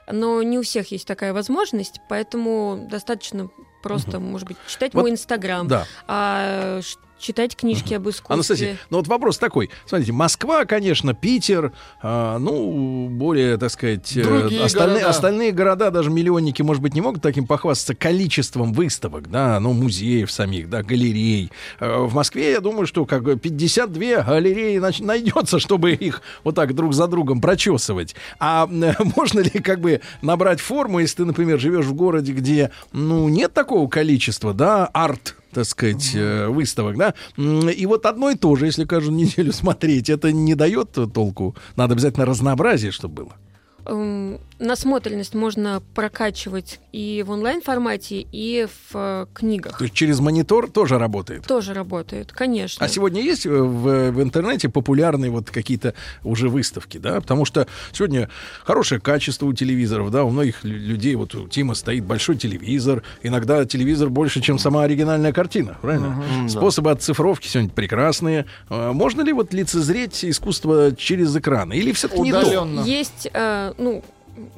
Но 0.10 0.42
не 0.44 0.58
у 0.58 0.62
всех 0.64 0.90
есть 0.92 1.06
такая 1.06 1.34
возможность, 1.34 2.00
поэтому 2.08 2.88
достаточно 2.90 3.50
просто, 3.84 4.20
может 4.20 4.48
быть, 4.48 4.58
читать 4.68 4.94
Вот, 4.94 5.02
мой 5.02 5.12
инстаграм, 5.12 5.68
Да. 5.68 5.86
а, 6.08 6.80
ш- 6.82 6.98
читать 7.20 7.56
книжки 7.56 7.94
об 7.94 8.08
искусстве. 8.10 8.34
Анастасия, 8.34 8.78
ну 8.90 8.98
вот 8.98 9.08
вопрос 9.08 9.38
такой. 9.38 9.70
Смотрите, 9.86 10.12
Москва, 10.14 10.66
конечно, 10.66 11.14
Питер, 11.14 11.72
а, 12.02 12.38
ну, 12.40 13.10
более, 13.10 13.58
так 13.58 13.72
сказать, 13.72 14.16
э, 14.16 14.24
Другие 14.24 14.64
остальные, 14.64 14.96
города. 14.96 15.10
остальные 15.10 15.52
города, 15.52 15.92
даже 15.92 16.10
миллионники, 16.10 16.62
может 16.62 16.82
быть, 16.82 16.94
не 16.94 17.02
могут 17.02 17.22
таким 17.22 17.48
похвастаться 17.48 17.96
количеством 17.96 18.74
выставок, 18.74 19.30
да, 19.30 19.60
ну, 19.60 19.74
музеев 19.74 20.32
самих, 20.32 20.70
да, 20.70 20.84
галерей. 20.84 21.52
Э, 21.80 22.02
В 22.06 22.14
Москве, 22.14 22.52
я 22.52 22.60
думаю, 22.62 22.86
что 22.88 23.06
как 23.06 23.24
бы 23.24 23.36
52 23.38 24.24
галереи 24.24 24.78
нач- 24.80 25.04
найдется, 25.04 25.60
чтобы 25.60 25.92
их 25.94 26.22
вот 26.44 26.56
так 26.56 26.74
друг 26.76 26.94
за 26.94 27.08
другом 27.08 27.42
прочесывать. 27.42 28.16
А 28.40 28.68
э, 28.72 28.94
можно 29.16 29.40
ли 29.40 29.50
как 29.50 29.80
бы 29.82 30.02
набрать 30.22 30.60
форму, 30.60 31.00
если 31.00 31.18
ты, 31.18 31.26
например, 31.26 31.60
живешь 31.60 31.86
в 31.86 31.94
городе, 31.94 32.32
где, 32.34 32.72
ну, 32.92 33.28
нет 33.30 33.54
такого 33.54 33.88
количества, 33.88 34.54
да, 34.54 34.86
арт 34.94 35.36
так 35.58 35.66
сказать, 35.66 36.12
э, 36.14 36.48
выставок, 36.50 36.98
да. 36.98 37.16
И 37.36 37.86
вот 37.88 38.06
одно 38.06 38.30
и 38.30 38.36
то 38.36 38.56
же, 38.56 38.68
если 38.68 38.86
каждую 38.86 39.18
неделю 39.18 39.52
смотреть, 39.54 40.08
это 40.08 40.32
не 40.32 40.54
дает 40.54 40.92
толку. 40.92 41.56
Надо 41.76 41.94
обязательно 41.94 42.28
разнообразие, 42.28 42.92
чтобы 42.92 43.24
было. 43.24 44.38
Насмотренность 44.60 45.36
можно 45.36 45.84
прокачивать 45.94 46.80
и 46.92 47.24
в 47.26 47.32
онлайн-формате, 47.32 48.26
и 48.32 48.66
в 48.90 48.96
э, 48.96 49.26
книгах. 49.34 49.78
То 49.78 49.84
есть 49.84 49.94
через 49.94 50.20
монитор 50.20 50.70
тоже 50.70 50.98
работает. 50.98 51.46
Тоже 51.46 51.74
работает, 51.74 52.32
конечно. 52.32 52.84
А 52.84 52.90
сегодня 52.90 53.22
есть 53.22 53.46
э, 53.46 53.50
в, 53.50 54.12
в 54.12 54.22
интернете 54.24 54.70
популярные 54.70 55.30
вот 55.30 55.52
какие-то 55.52 55.94
уже 56.24 56.50
выставки, 56.50 56.98
да? 56.98 57.22
Потому 57.22 57.46
что 57.46 57.68
сегодня 57.92 58.30
хорошее 58.64 59.00
качество 59.00 59.46
у 59.46 59.54
телевизоров, 59.54 60.10
да, 60.10 60.24
у 60.24 60.30
многих 60.30 60.64
лю- 60.64 60.78
людей, 60.78 61.14
вот 61.16 61.36
у 61.36 61.48
Тима 61.48 61.76
стоит 61.76 62.04
большой 62.04 62.36
телевизор, 62.36 63.04
иногда 63.22 63.64
телевизор 63.66 64.10
больше, 64.10 64.42
чем 64.42 64.58
сама 64.58 64.84
оригинальная 64.84 65.34
картина, 65.34 65.78
правильно? 65.82 66.24
Способы 66.50 66.90
отцифровки 66.92 67.48
сегодня 67.48 67.70
прекрасные. 67.70 68.46
А 68.70 68.92
Можно 68.94 69.22
ли 69.22 69.34
вот 69.34 69.54
лицезреть 69.54 70.26
искусство 70.26 70.96
через 70.96 71.36
экран? 71.36 71.72
Или 71.72 71.92
все-таки 71.92 72.22
не 72.22 72.32
то? 72.32 72.40
Удаленно. 72.40 72.82
Есть, 72.82 73.28
э, 73.32 73.74
ну, 73.78 74.04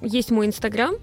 есть 0.02 0.32
мой 0.32 0.48
инстаграм, 0.48 0.96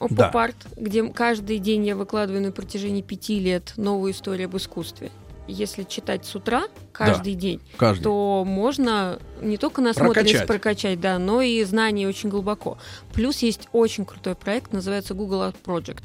Да. 0.00 0.06
Опопарт, 0.26 0.56
где 0.76 1.04
каждый 1.08 1.58
день 1.58 1.86
я 1.86 1.94
выкладываю 1.96 2.42
на 2.42 2.50
протяжении 2.52 3.02
пяти 3.02 3.38
лет 3.38 3.74
новую 3.76 4.12
историю 4.12 4.46
об 4.46 4.56
искусстве. 4.56 5.10
Если 5.48 5.82
читать 5.82 6.24
с 6.24 6.34
утра 6.34 6.64
каждый 6.92 7.34
день, 7.34 7.60
Каждый. 7.76 8.04
то 8.04 8.44
можно 8.46 9.18
не 9.40 9.56
только 9.56 9.80
насмотренность 9.80 10.38
Прокачать. 10.38 10.46
прокачать, 10.48 11.00
да, 11.00 11.18
но 11.18 11.42
и 11.42 11.62
знания 11.64 12.08
очень 12.08 12.28
глубоко. 12.28 12.78
Плюс 13.12 13.38
есть 13.38 13.68
очень 13.72 14.04
крутой 14.04 14.34
проект, 14.34 14.72
называется 14.72 15.14
Google 15.14 15.42
Art 15.42 15.56
Project 15.64 16.02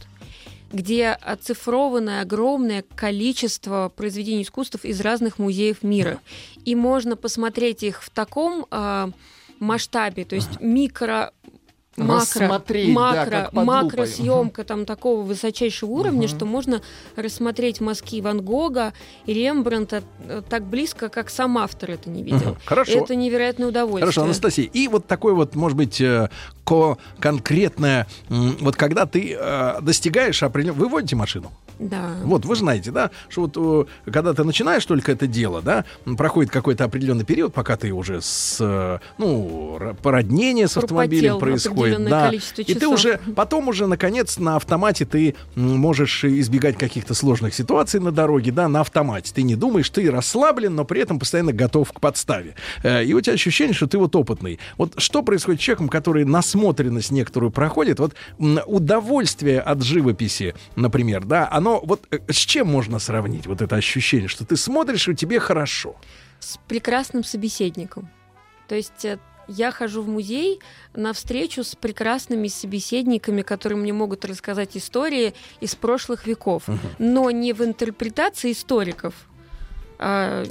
где 0.71 1.11
оцифрованное 1.11 2.21
огромное 2.21 2.83
количество 2.95 3.91
произведений 3.95 4.43
искусств 4.43 4.83
из 4.83 4.99
разных 5.01 5.39
музеев 5.39 5.83
мира. 5.83 6.19
И 6.65 6.75
можно 6.75 7.15
посмотреть 7.15 7.83
их 7.83 8.03
в 8.03 8.09
таком 8.09 8.65
а, 8.69 9.11
масштабе, 9.59 10.25
то 10.25 10.35
есть 10.35 10.59
микро 10.59 11.31
макро, 11.97 12.47
да, 12.47 12.79
макро, 12.83 13.49
под 13.51 13.65
макросъемка 13.65 14.63
там 14.63 14.86
такого 14.86 15.23
высочайшего 15.23 15.89
уровня, 15.89 16.27
что 16.27 16.45
можно 16.45 16.81
рассмотреть 17.15 17.81
мазки 17.81 18.21
Ван 18.21 18.41
Гога 18.41 18.93
и 19.25 19.33
Рембрандта 19.33 20.03
э, 20.27 20.41
так 20.47 20.63
близко, 20.63 21.10
как 21.10 21.29
сам 21.29 21.57
автор 21.57 21.91
это 21.91 22.10
не 22.10 22.23
видел. 22.23 22.51
Мгм. 22.51 22.57
Хорошо. 22.65 22.91
Это 22.91 23.15
невероятное 23.15 23.67
удовольствие. 23.67 24.01
Хорошо, 24.01 24.23
Анастасия. 24.23 24.65
И 24.65 24.88
вот 24.88 25.07
такой 25.07 25.33
вот, 25.33 25.55
может 25.55 25.77
быть, 25.77 25.99
э, 25.99 26.29
ко- 26.67 26.97
конкретное, 27.19 28.08
вот 28.30 28.75
когда 28.75 29.06
ты 29.06 29.36
э, 29.39 29.77
достигаешь 29.82 30.43
определенного... 30.43 30.84
Вы 30.84 30.89
водите 30.89 31.15
машину? 31.15 31.51
Да. 31.80 32.15
Вот, 32.23 32.43
вы 32.43 32.56
знаете, 32.56 32.89
да, 32.89 33.12
что 33.30 33.41
вот 33.41 33.86
э, 34.06 34.12
когда 34.12 34.34
ты 34.34 34.43
начинаешь 34.43 34.84
только 34.84 35.12
это 35.12 35.27
дело, 35.27 35.62
да, 35.62 35.86
проходит 36.17 36.51
какой-то 36.51 36.84
определенный 36.86 37.23
период, 37.23 37.53
пока 37.53 37.77
ты 37.77 37.91
уже 37.91 38.19
с, 38.19 38.58
э, 38.60 38.97
ну, 39.19 39.80
породнение 40.01 40.67
с 40.67 40.75
автомобилем 40.77 41.38
происходит, 41.39 42.03
да, 42.10 42.32
и 42.58 42.73
ты 42.73 42.88
уже, 42.88 43.19
потом 43.36 43.67
уже, 43.67 43.86
наконец, 43.86 44.39
на 44.39 44.56
автомате 44.56 45.06
ты 45.06 45.36
можешь 45.56 46.23
избегать 46.25 46.77
каких-то 46.80 47.13
сложных 47.13 47.53
ситуаций 47.53 47.99
на 47.99 48.12
дороге, 48.12 48.51
да, 48.51 48.67
на 48.67 48.82
автомате. 48.82 49.32
Ты 49.36 49.43
не 49.43 49.56
думаешь, 49.56 49.88
ты 49.91 50.10
расслаблен, 50.10 50.73
но 50.73 50.84
при 50.84 51.01
этом 51.01 51.19
постоянно 51.19 51.53
готов 51.53 51.93
к 51.93 51.99
подставе. 51.99 52.56
Э, 52.82 53.03
И 53.06 53.13
у 53.13 53.21
тебя 53.21 53.34
ощущение, 53.36 53.75
что 53.75 53.86
ты 53.86 53.99
вот 53.99 54.15
опытный. 54.15 54.58
Вот 54.80 54.95
что 54.97 55.21
происходит 55.21 55.62
с 55.62 55.63
человеком, 55.63 55.89
который 55.89 56.25
насмотренность 56.57 57.11
некоторую 57.11 57.51
проходит? 57.51 57.99
Вот 57.99 58.15
удовольствие 58.39 59.61
от 59.61 59.83
живописи, 59.83 60.55
например, 60.75 61.25
да, 61.25 61.47
оно 61.51 61.79
вот 61.83 62.07
э, 62.11 62.19
с 62.29 62.37
чем 62.37 62.67
можно 62.67 62.99
сравнить 62.99 63.47
вот 63.47 63.61
это 63.61 63.75
ощущение, 63.75 64.27
что 64.27 64.45
ты 64.45 64.57
смотришь, 64.57 65.07
и 65.07 65.15
тебе 65.15 65.39
хорошо? 65.39 65.95
с 66.39 66.59
прекрасным 66.67 67.23
собеседником. 67.23 68.09
То 68.67 68.75
есть 68.75 69.05
э, 69.05 69.17
я 69.47 69.71
хожу 69.71 70.01
в 70.01 70.07
музей 70.07 70.59
на 70.93 71.13
встречу 71.13 71.63
с 71.63 71.75
прекрасными 71.75 72.47
собеседниками, 72.47 73.41
которые 73.41 73.79
мне 73.79 73.93
могут 73.93 74.25
рассказать 74.25 74.75
истории 74.77 75.33
из 75.61 75.75
прошлых 75.75 76.27
веков, 76.27 76.63
но 76.99 77.31
не 77.31 77.53
в 77.53 77.63
интерпретации 77.63 78.51
историков, 78.51 79.13
а, 79.99 80.43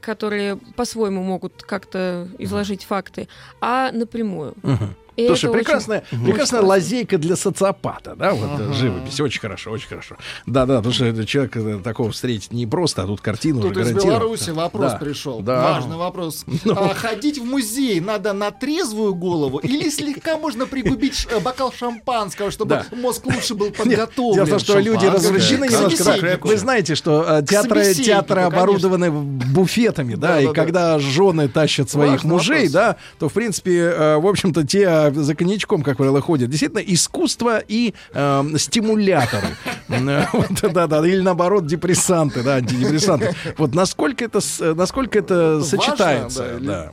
которые 0.00 0.56
по-своему 0.76 1.22
могут 1.22 1.62
как-то 1.62 2.28
изложить 2.38 2.84
факты, 2.84 3.28
а 3.60 3.90
напрямую. 3.92 4.54
Мгм. 4.62 4.94
И 5.16 5.26
Слушай, 5.26 5.46
очень- 5.50 5.58
прекрасная, 5.58 6.04
очень 6.12 6.24
прекрасная 6.24 6.60
классно. 6.60 6.68
лазейка 6.68 7.18
для 7.18 7.36
социопата, 7.36 8.14
да, 8.16 8.32
вот 8.34 8.60
э, 8.60 8.72
живопись. 8.74 9.18
Очень 9.20 9.40
хорошо, 9.40 9.70
очень 9.70 9.88
хорошо. 9.88 10.16
Да, 10.46 10.66
да, 10.66 10.76
потому 10.76 10.92
что 10.94 11.24
человек 11.26 11.56
э, 11.56 11.80
такого 11.82 12.10
встретить 12.12 12.52
не 12.52 12.66
просто, 12.66 13.02
а 13.02 13.06
тут 13.06 13.20
картину 13.22 13.62
Тут 13.62 13.76
уже 13.78 13.90
из. 13.92 14.04
Беларуси 14.04 14.50
вопрос 14.50 14.92
Да, 14.92 14.98
пришел. 14.98 15.40
да. 15.40 15.62
Важный 15.72 15.96
вопрос. 15.96 16.44
Ну. 16.64 16.72
А, 16.76 16.94
ходить 16.94 17.38
в 17.38 17.44
музей 17.44 18.00
надо 18.00 18.32
на 18.32 18.50
трезвую 18.50 19.14
голову 19.14 19.58
или 19.58 19.88
слегка 19.88 20.36
можно 20.36 20.66
пригубить 20.66 21.26
бокал 21.42 21.72
шампанского, 21.72 22.50
чтобы 22.50 22.70
Да. 22.90 22.96
мозг 22.96 23.24
лучше 23.26 23.54
был 23.54 23.70
подготовлен? 23.76 24.34
Дело 24.34 24.44
в 24.46 24.50
том, 24.50 24.58
что 24.58 24.78
люди 24.80 25.06
развращены 25.06 25.66
немножко. 25.68 26.04
да. 26.20 26.38
Вы 26.42 26.56
знаете, 26.58 26.94
что 26.94 27.24
э, 27.38 27.42
театры, 27.48 27.94
театры 27.94 28.42
конечно. 28.42 28.46
оборудованы 28.58 29.10
буфетами, 29.10 30.14
да, 30.14 30.28
Да, 30.34 30.40
и 30.40 30.46
да, 30.46 30.52
когда 30.52 30.98
жены 30.98 31.48
тащат 31.48 31.88
своих 31.90 32.12
Важный 32.24 32.30
мужей, 32.30 32.56
вопрос. 32.68 32.72
да, 32.72 32.96
то, 33.18 33.28
в 33.28 33.32
принципе, 33.32 33.76
э, 33.78 34.16
в 34.18 34.26
общем-то, 34.26 34.66
те 34.66 35.05
э, 35.08 35.12
за 35.12 35.34
коньячком, 35.34 35.82
как 35.82 35.96
правило, 35.96 36.20
ходят. 36.20 36.50
Действительно, 36.50 36.80
искусство 36.80 37.58
и 37.58 37.94
э, 38.12 38.44
стимуляторы. 38.56 39.48
Э, 39.88 40.24
вот, 40.32 40.72
Да-да, 40.72 41.06
или 41.06 41.20
наоборот, 41.20 41.66
депрессанты, 41.66 42.42
да, 42.42 42.56
антидепрессанты. 42.56 43.34
Вот 43.56 43.74
насколько 43.74 44.24
это, 44.24 44.40
э, 44.60 44.74
насколько 44.74 45.18
это 45.18 45.58
Важно, 45.60 45.64
сочетается, 45.64 46.58
да. 46.60 46.92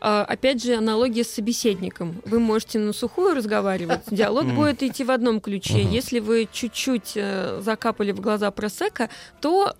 А, 0.00 0.24
Опять 0.24 0.62
же, 0.62 0.74
аналогия 0.74 1.24
с 1.24 1.30
собеседником. 1.30 2.22
Вы 2.24 2.38
можете 2.38 2.78
на 2.78 2.92
сухую 2.92 3.34
разговаривать, 3.34 4.02
диалог 4.10 4.46
будет 4.46 4.82
идти 4.82 5.04
в 5.04 5.10
одном 5.10 5.40
ключе. 5.40 5.82
Если 5.82 6.20
вы 6.20 6.48
чуть-чуть 6.50 7.12
э, 7.16 7.60
закапали 7.64 8.12
в 8.12 8.20
глаза 8.20 8.50
просека, 8.50 9.08
то 9.40 9.74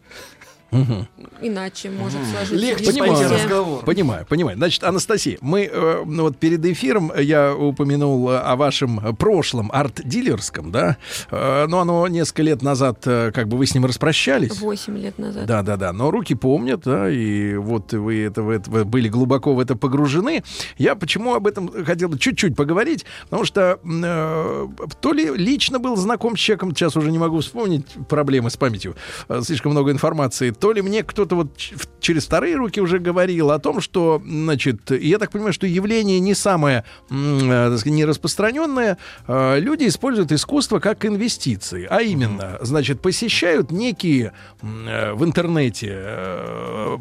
Иначе 1.40 1.90
может 1.90 2.18
сложиться 2.26 2.54
Легче 2.54 2.86
Понимаю. 2.86 3.30
разговор. 3.30 3.84
Понимаю, 3.84 4.26
понимаю. 4.26 4.56
Значит, 4.56 4.84
Анастасия, 4.84 5.38
мы 5.40 5.68
э, 5.70 6.02
ну 6.04 6.24
вот 6.24 6.38
перед 6.38 6.64
эфиром 6.64 7.12
я 7.16 7.54
упомянул 7.54 8.30
э, 8.30 8.38
о 8.38 8.56
вашем 8.56 9.16
прошлом 9.16 9.70
арт-дилерском, 9.72 10.72
да? 10.72 10.96
Э, 11.30 11.66
но 11.66 11.80
оно 11.80 12.06
несколько 12.08 12.42
лет 12.42 12.62
назад, 12.62 13.02
э, 13.06 13.30
как 13.32 13.48
бы 13.48 13.56
вы 13.56 13.66
с 13.66 13.74
ним 13.74 13.86
распрощались. 13.86 14.58
Восемь 14.60 14.98
лет 14.98 15.18
назад. 15.18 15.46
Да, 15.46 15.62
да, 15.62 15.76
да. 15.76 15.92
Но 15.92 16.10
руки 16.10 16.34
помнят, 16.34 16.82
да, 16.84 17.10
и 17.10 17.56
вот 17.56 17.92
вы 17.92 18.22
это, 18.22 18.42
в 18.42 18.50
это 18.50 18.70
вы 18.70 18.84
были 18.84 19.08
глубоко 19.08 19.54
в 19.54 19.60
это 19.60 19.76
погружены. 19.76 20.42
Я 20.78 20.94
почему 20.94 21.34
об 21.34 21.46
этом 21.46 21.70
хотел 21.84 22.08
бы 22.08 22.18
чуть-чуть 22.18 22.56
поговорить, 22.56 23.04
потому 23.24 23.44
что 23.44 23.78
э, 23.84 24.68
то 25.00 25.12
ли 25.12 25.30
лично 25.36 25.78
был 25.78 25.96
знаком 25.96 26.36
с 26.36 26.40
человеком, 26.40 26.74
сейчас 26.74 26.96
уже 26.96 27.10
не 27.10 27.18
могу 27.18 27.40
вспомнить 27.40 27.86
проблемы 28.08 28.50
с 28.50 28.56
памятью, 28.56 28.96
э, 29.28 29.40
слишком 29.44 29.72
много 29.72 29.90
информации, 29.92 30.50
то 30.60 30.72
ли 30.72 30.82
мне 30.82 31.02
кто-то 31.02 31.36
вот 31.36 31.56
через 32.00 32.26
вторые 32.26 32.56
руки 32.56 32.80
уже 32.80 32.98
говорил 32.98 33.50
о 33.50 33.58
том, 33.58 33.80
что, 33.80 34.22
значит, 34.24 34.90
я 34.90 35.18
так 35.18 35.30
понимаю, 35.30 35.52
что 35.52 35.66
явление 35.66 36.20
не 36.20 36.34
самое, 36.34 36.84
э, 37.10 37.68
так 37.70 37.78
сказать, 37.78 37.96
не 37.96 38.04
распространенное, 38.04 38.98
Э, 39.26 39.58
люди 39.58 39.86
используют 39.86 40.32
искусство 40.32 40.78
как 40.78 41.04
инвестиции, 41.04 41.86
а 41.88 42.00
именно, 42.02 42.58
значит, 42.60 43.00
посещают 43.00 43.70
некие 43.70 44.32
э, 44.62 45.12
в 45.12 45.24
интернете 45.24 45.86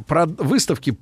выставки 0.07 0.97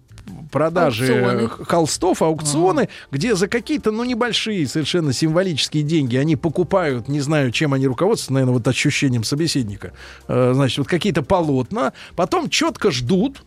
продажи 0.52 1.14
Аукционы. 1.14 1.50
холстов, 1.66 2.22
аукционы, 2.22 2.90
где 3.12 3.36
за 3.36 3.48
какие-то, 3.48 3.92
ну, 3.92 4.04
небольшие, 4.04 4.68
совершенно 4.68 5.14
символические 5.14 5.84
деньги 5.84 6.16
они 6.16 6.36
покупают, 6.36 7.08
не 7.08 7.22
знаю, 7.22 7.52
чем 7.52 7.74
они 7.74 7.88
руководствуются, 7.88 8.34
наверное, 8.34 8.54
вот 8.54 8.68
ощущением 8.68 9.24
собеседника, 9.24 9.94
э, 10.28 10.52
значит, 10.54 10.80
вот 10.80 10.88
какие-то 10.88 11.24
полотна, 11.24 11.94
потом 12.16 12.50
четко 12.50 12.92
ждут, 12.92 13.44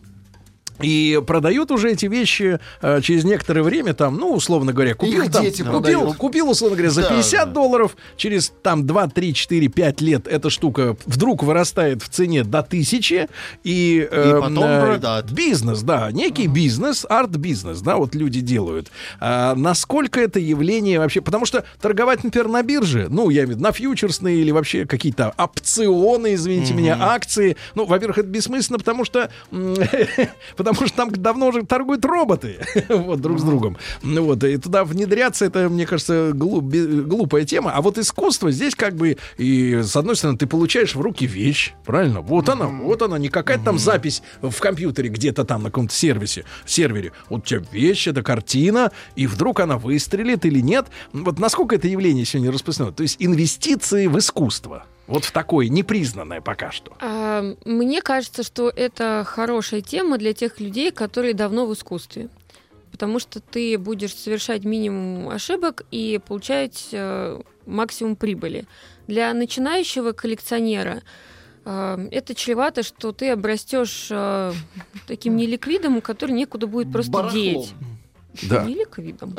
и 0.81 1.21
продают 1.25 1.71
уже 1.71 1.91
эти 1.91 2.05
вещи 2.05 2.59
э, 2.81 3.01
через 3.01 3.23
некоторое 3.23 3.63
время, 3.63 3.93
там, 3.93 4.17
ну, 4.17 4.33
условно 4.33 4.73
говоря, 4.73 4.93
купил, 4.93 5.23
Их 5.23 5.31
там, 5.31 5.45
купил, 5.45 5.65
продают. 5.65 6.17
купил, 6.17 6.49
условно 6.49 6.75
говоря, 6.77 6.91
за 6.91 7.01
Да, 7.03 7.09
50 7.09 7.45
да. 7.45 7.51
долларов, 7.51 7.95
через 8.15 8.53
там 8.61 8.85
2, 8.85 9.07
3, 9.07 9.33
4, 9.33 9.67
5 9.67 10.01
лет 10.01 10.27
эта 10.27 10.49
штука 10.49 10.95
вдруг 11.05 11.43
вырастает 11.43 12.01
в 12.03 12.09
цене 12.09 12.43
до 12.43 12.63
тысячи, 12.63 13.27
и, 13.63 14.07
э, 14.09 14.39
потом 14.41 14.63
э, 14.63 14.81
продать. 14.85 15.31
бизнес, 15.31 15.81
да, 15.81 16.11
некий 16.11 16.47
бизнес, 16.47 17.05
арт-бизнес, 17.07 17.81
да, 17.81 17.97
вот 17.97 18.15
люди 18.15 18.41
делают. 18.41 18.87
А 19.19 19.55
насколько 19.55 20.19
это 20.19 20.39
явление 20.39 20.99
вообще, 20.99 21.21
потому 21.21 21.45
что 21.45 21.63
торговать, 21.81 22.23
например, 22.23 22.47
на 22.47 22.63
бирже, 22.63 23.07
ну, 23.09 23.29
я 23.29 23.41
имею 23.41 23.47
в 23.47 23.51
виду, 23.51 23.63
на 23.63 23.71
фьючерсные 23.71 24.37
или 24.37 24.51
вообще 24.51 24.85
какие-то 24.85 25.33
опционы, 25.37 26.35
извините 26.35 26.73
меня, 26.73 26.97
акции, 26.99 27.57
ну, 27.75 27.85
во-первых, 27.85 28.17
это 28.19 28.27
бессмысленно, 28.27 28.79
потому 28.79 29.05
что, 29.05 29.29
потому 30.73 30.87
что 30.87 30.97
там 30.97 31.11
давно 31.11 31.47
уже 31.47 31.63
торгуют 31.63 32.05
роботы, 32.05 32.59
вот, 32.89 33.21
друг 33.21 33.39
с 33.39 33.43
другом. 33.43 33.77
Ну, 34.03 34.23
вот, 34.23 34.43
и 34.43 34.57
туда 34.57 34.83
внедряться, 34.83 35.45
это, 35.45 35.69
мне 35.69 35.85
кажется, 35.85 36.31
глуп- 36.33 37.03
глупая 37.03 37.45
тема. 37.45 37.71
А 37.73 37.81
вот 37.81 37.97
искусство 37.97 38.51
здесь 38.51 38.75
как 38.75 38.95
бы, 38.95 39.17
и 39.37 39.81
с 39.83 39.95
одной 39.95 40.15
стороны, 40.15 40.37
ты 40.37 40.47
получаешь 40.47 40.95
в 40.95 41.01
руки 41.01 41.25
вещь, 41.25 41.73
правильно? 41.85 42.21
Вот 42.21 42.49
она, 42.49 42.67
вот 42.67 43.01
она, 43.01 43.17
не 43.17 43.29
какая-то 43.29 43.65
там 43.65 43.79
запись 43.79 44.21
в 44.41 44.59
компьютере 44.59 45.09
где-то 45.09 45.43
там 45.43 45.63
на 45.63 45.69
каком-то 45.69 45.93
сервисе, 45.93 46.45
сервере. 46.65 47.11
Вот 47.29 47.41
у 47.41 47.45
тебя 47.45 47.61
вещь, 47.71 48.07
это 48.07 48.23
картина, 48.23 48.91
и 49.15 49.27
вдруг 49.27 49.59
она 49.59 49.77
выстрелит 49.77 50.45
или 50.45 50.59
нет. 50.59 50.87
Вот 51.13 51.39
насколько 51.39 51.75
это 51.75 51.87
явление 51.87 52.25
сегодня 52.25 52.51
распространено? 52.51 52.93
То 52.93 53.03
есть 53.03 53.17
инвестиции 53.19 54.07
в 54.07 54.17
искусство. 54.17 54.85
Вот 55.07 55.23
в 55.23 55.31
такое 55.31 55.69
непризнанное 55.69 56.41
пока 56.41 56.71
что. 56.71 56.93
А, 56.99 57.55
Мне 57.65 58.01
кажется, 58.01 58.43
что 58.43 58.69
это 58.69 59.23
хорошая 59.25 59.81
тема 59.81 60.17
для 60.17 60.33
тех 60.33 60.59
людей, 60.59 60.91
которые 60.91 61.33
давно 61.33 61.65
в 61.65 61.73
искусстве. 61.73 62.29
Потому 62.91 63.19
что 63.19 63.39
ты 63.39 63.77
будешь 63.77 64.13
совершать 64.15 64.63
минимум 64.63 65.29
ошибок 65.29 65.85
и 65.91 66.19
получать 66.25 66.89
э, 66.91 67.39
максимум 67.65 68.15
прибыли. 68.15 68.65
Для 69.07 69.33
начинающего 69.33 70.13
коллекционера 70.13 71.03
э, 71.63 72.07
это 72.11 72.33
чревато, 72.33 72.83
что 72.83 73.11
ты 73.11 73.29
обрастешь 73.29 74.07
э, 74.09 74.51
таким 75.05 75.37
неликвидом, 75.37 76.01
который 76.01 76.31
некуда 76.31 76.65
будет 76.65 76.91
просто 76.91 77.11
Барахлом. 77.11 77.33
деть. 77.41 77.73
Да. 78.43 78.63
Неликвидом. 78.63 79.35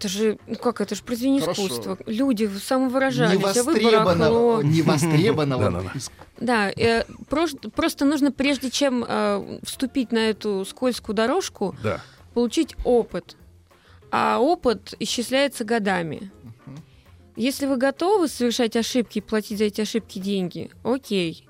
Это 0.00 0.08
же, 0.08 0.38
ну 0.46 0.56
как, 0.56 0.80
это 0.80 0.94
же 0.94 1.02
произведение 1.02 1.42
Хорошо. 1.42 1.66
искусства. 1.66 1.98
Люди 2.06 2.50
самовыражались, 2.58 3.34
а 3.34 3.62
вы 3.64 3.74
Невостребованного, 3.74 4.62
невостребованного 4.62 5.92
Да, 6.38 6.70
э, 6.70 7.04
просто, 7.28 8.06
нужно, 8.06 8.32
прежде 8.32 8.70
чем 8.70 9.04
э, 9.06 9.58
вступить 9.62 10.10
на 10.10 10.30
эту 10.30 10.64
скользкую 10.64 11.14
дорожку, 11.14 11.76
получить 12.32 12.76
опыт. 12.84 13.36
А 14.10 14.38
опыт 14.38 14.94
исчисляется 14.98 15.64
годами. 15.64 16.30
Если 17.36 17.66
вы 17.66 17.76
готовы 17.76 18.28
совершать 18.28 18.76
ошибки 18.76 19.18
и 19.18 19.20
платить 19.20 19.58
за 19.58 19.64
эти 19.64 19.82
ошибки 19.82 20.18
деньги, 20.18 20.70
окей. 20.82 21.46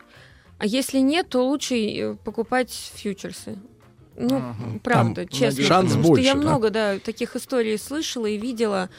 А 0.58 0.66
если 0.66 0.98
нет, 0.98 1.28
то 1.28 1.46
лучше 1.46 1.76
э, 1.76 2.16
покупать 2.16 2.72
фьючерсы. 2.96 3.60
Ну, 4.20 4.36
Ага. 4.36 4.78
правда, 4.82 5.26
Там 5.26 5.28
честно. 5.28 5.64
шанс 5.64 5.90
потому 5.90 6.08
больше, 6.08 6.24
что 6.24 6.34
я 6.36 6.42
да? 6.42 6.48
много, 6.48 6.70
да, 6.70 6.98
таких 6.98 7.36
историй 7.36 7.78
слышала 7.78 8.26
и 8.26 8.36
видела. 8.36 8.90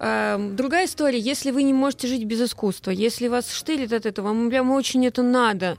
Эм, 0.00 0.54
Другая 0.54 0.86
история, 0.86 1.18
если 1.18 1.50
вы 1.50 1.64
не 1.64 1.72
можете 1.72 2.06
жить 2.06 2.22
без 2.24 2.40
искусства, 2.40 2.92
если 2.92 3.26
вас 3.26 3.50
штырит 3.52 3.92
от 3.92 4.06
этого, 4.06 4.28
вам 4.28 4.48
прям 4.48 4.70
очень 4.70 5.04
это 5.04 5.22
надо, 5.22 5.76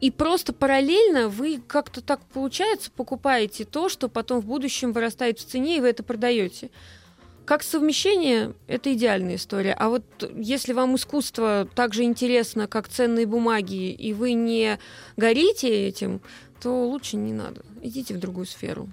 и 0.00 0.10
просто 0.10 0.54
параллельно 0.54 1.28
вы 1.28 1.60
как-то 1.66 2.00
так 2.00 2.20
получается 2.32 2.90
покупаете 2.90 3.66
то, 3.66 3.90
что 3.90 4.08
потом 4.08 4.40
в 4.40 4.46
будущем 4.46 4.92
вырастает 4.92 5.38
в 5.38 5.44
цене, 5.44 5.76
и 5.76 5.80
вы 5.80 5.88
это 5.88 6.02
продаете. 6.02 6.70
Как 7.44 7.62
совмещение, 7.62 8.52
это 8.66 8.92
идеальная 8.92 9.36
история. 9.36 9.72
А 9.72 9.88
вот 9.88 10.02
если 10.36 10.74
вам 10.74 10.96
искусство 10.96 11.66
так 11.74 11.94
же 11.94 12.02
интересно, 12.04 12.66
как 12.66 12.88
ценные 12.88 13.24
бумаги, 13.24 13.90
и 13.90 14.12
вы 14.12 14.32
не 14.34 14.78
горите 15.16 15.68
этим, 15.68 16.20
то 16.60 16.88
лучше 16.88 17.16
не 17.16 17.32
надо. 17.32 17.62
Идите 17.80 18.14
в 18.14 18.18
другую 18.18 18.46
сферу. 18.46 18.88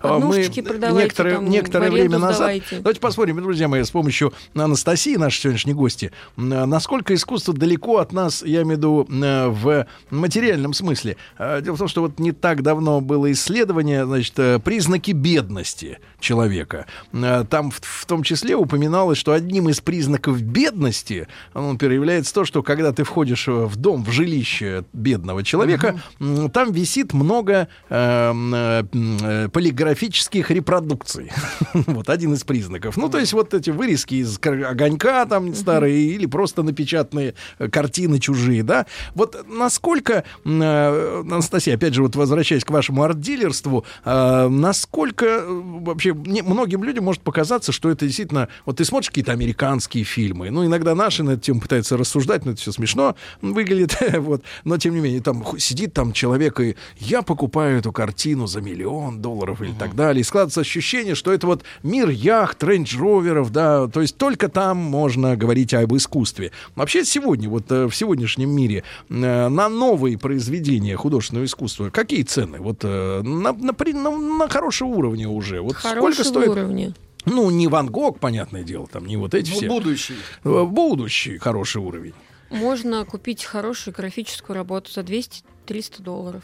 А 0.00 0.16
Однушечки 0.16 0.60
Мы 0.60 0.66
продавайте, 0.68 1.04
некоторое, 1.04 1.34
там, 1.34 1.50
некоторое 1.50 1.90
время 1.90 2.18
назад... 2.18 2.36
сдавайте. 2.36 2.76
Давайте 2.78 3.00
посмотрим, 3.00 3.36
друзья 3.42 3.68
мои, 3.68 3.82
с 3.82 3.90
помощью 3.90 4.32
Анастасии, 4.54 5.16
нашей 5.16 5.40
сегодняшней 5.42 5.74
гости, 5.74 6.12
м, 6.38 6.48
насколько 6.48 7.14
искусство 7.14 7.52
далеко 7.52 7.98
от 7.98 8.12
нас, 8.12 8.42
я 8.42 8.62
имею 8.62 8.76
в 8.76 8.78
виду 8.78 9.08
э, 9.10 9.48
в 9.48 9.86
материальном 10.10 10.72
смысле. 10.72 11.16
Дело 11.38 11.74
в 11.74 11.78
том, 11.78 11.88
что 11.88 12.00
вот 12.00 12.18
не 12.18 12.32
так 12.32 12.62
давно 12.62 13.02
было 13.02 13.30
исследование, 13.32 14.06
значит, 14.06 14.38
э, 14.38 14.58
признаки 14.58 15.10
бедности 15.10 15.98
человека. 16.18 16.86
Там 17.12 17.70
в, 17.70 17.80
в 17.82 18.06
том 18.06 18.22
числе 18.22 18.56
упоминалось, 18.56 19.18
что 19.18 19.32
одним 19.32 19.68
из 19.68 19.80
признаков 19.80 20.40
бедности, 20.40 21.28
ну, 21.52 21.72
например, 21.72 21.94
является 21.94 22.32
то, 22.32 22.46
что 22.46 22.62
когда 22.62 22.92
ты 22.92 23.04
входишь 23.04 23.46
в 23.46 23.76
дом, 23.76 24.02
в 24.02 24.10
жилище 24.10 24.84
бедного 24.94 25.44
человека, 25.44 26.00
м, 26.18 26.50
там 26.50 26.72
висит 26.72 26.85
много 27.12 27.68
э, 27.88 28.30
м, 28.30 28.54
э, 28.54 28.84
э, 28.92 29.48
полиграфических 29.48 30.50
репродукций. 30.50 31.30
вот 31.74 32.08
один 32.08 32.34
из 32.34 32.44
признаков. 32.44 32.96
Ну, 32.96 33.08
то 33.08 33.18
есть 33.18 33.32
вот 33.32 33.54
эти 33.54 33.70
вырезки 33.70 34.14
из 34.14 34.38
огонька 34.42 35.26
там 35.26 35.54
старые 35.54 36.06
или 36.12 36.26
просто 36.26 36.62
напечатанные 36.62 37.34
э, 37.58 37.68
картины 37.68 38.18
чужие, 38.18 38.62
да. 38.62 38.86
Вот 39.14 39.46
насколько, 39.48 40.24
э, 40.44 41.22
Анастасия, 41.24 41.74
опять 41.74 41.94
же, 41.94 42.02
вот 42.02 42.16
возвращаясь 42.16 42.64
к 42.64 42.70
вашему 42.70 43.02
арт-дилерству, 43.02 43.84
э, 44.04 44.48
насколько 44.48 45.26
э, 45.26 45.46
вообще 45.48 46.14
не- 46.14 46.42
многим 46.42 46.84
людям 46.84 47.04
может 47.04 47.22
показаться, 47.22 47.72
что 47.72 47.90
это 47.90 48.06
действительно... 48.06 48.48
Вот 48.64 48.76
ты 48.78 48.84
смотришь 48.84 49.08
какие-то 49.08 49.32
американские 49.32 50.04
фильмы, 50.04 50.50
ну, 50.50 50.64
иногда 50.64 50.94
наши 50.94 51.22
на 51.22 51.32
эту 51.32 51.42
тему 51.42 51.60
пытаются 51.60 51.96
рассуждать, 51.96 52.44
но 52.44 52.52
это 52.52 52.60
все 52.60 52.72
смешно 52.72 53.16
выглядит, 53.42 53.96
вот. 54.18 54.42
Но, 54.64 54.78
тем 54.78 54.94
не 54.94 55.00
менее, 55.00 55.20
там 55.20 55.44
сидит 55.58 55.92
там 55.92 56.12
человек, 56.12 56.60
и 56.60 56.75
я 56.98 57.22
покупаю 57.22 57.78
эту 57.78 57.92
картину 57.92 58.46
за 58.46 58.60
миллион 58.60 59.20
долларов 59.20 59.60
или 59.62 59.72
так 59.72 59.94
далее. 59.94 60.20
И 60.20 60.24
складывается 60.24 60.60
ощущение, 60.60 61.14
что 61.14 61.32
это 61.32 61.46
вот 61.46 61.62
мир 61.82 62.08
яхт, 62.08 62.62
рейндж-роверов, 62.62 63.50
да, 63.50 63.88
то 63.88 64.00
есть 64.00 64.16
только 64.16 64.48
там 64.48 64.76
можно 64.78 65.36
говорить 65.36 65.74
об 65.74 65.94
искусстве. 65.96 66.52
Вообще 66.74 67.04
сегодня, 67.04 67.48
вот 67.48 67.70
э, 67.70 67.86
в 67.86 67.94
сегодняшнем 67.94 68.50
мире, 68.50 68.82
э, 69.08 69.12
на 69.48 69.68
новые 69.68 70.18
произведения 70.18 70.96
художественного 70.96 71.44
искусства 71.46 71.90
какие 71.90 72.22
цены? 72.22 72.58
Вот 72.58 72.78
э, 72.82 73.22
на, 73.22 73.52
на, 73.52 73.74
при- 73.74 73.92
на- 73.92 74.10
на 74.16 74.48
хорошем 74.48 74.88
уровне 74.88 75.28
уже. 75.28 75.60
Вот 75.60 75.76
Хорошего 75.76 76.12
сколько 76.12 76.24
стоит? 76.24 76.48
уровня. 76.48 76.92
Ну, 77.24 77.50
не 77.50 77.66
Ван 77.66 77.88
Гог, 77.88 78.20
понятное 78.20 78.62
дело, 78.62 78.86
там 78.86 79.04
не 79.04 79.16
вот 79.16 79.34
эти 79.34 79.50
Ну, 79.50 79.56
все. 79.56 79.68
будущий. 79.68 80.14
Будущий 80.44 81.38
хороший 81.38 81.82
уровень. 81.82 82.14
Можно 82.50 83.04
купить 83.04 83.44
хорошую 83.44 83.92
графическую 83.94 84.54
работу 84.56 84.92
за 84.92 85.00
200-300 85.00 86.02
долларов. 86.02 86.42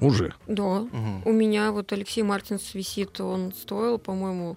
Уже. 0.00 0.34
Да. 0.46 0.86
У 1.24 1.32
меня 1.32 1.72
вот 1.72 1.92
Алексей 1.92 2.22
Мартинс 2.22 2.74
висит, 2.74 3.20
он 3.20 3.52
стоил, 3.52 3.98
по-моему, 3.98 4.56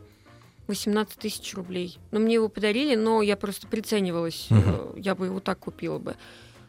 18 0.68 1.18
тысяч 1.18 1.54
рублей. 1.56 1.98
Но 2.12 2.20
мне 2.20 2.36
его 2.36 2.48
подарили, 2.50 2.96
но 2.96 3.22
я 3.22 3.36
просто 3.36 3.68
приценивалась. 3.68 4.48
Э, 4.50 4.94
Я 4.98 5.16
бы 5.16 5.26
его 5.26 5.40
так 5.40 5.60
купила 5.60 6.00
бы. 6.00 6.16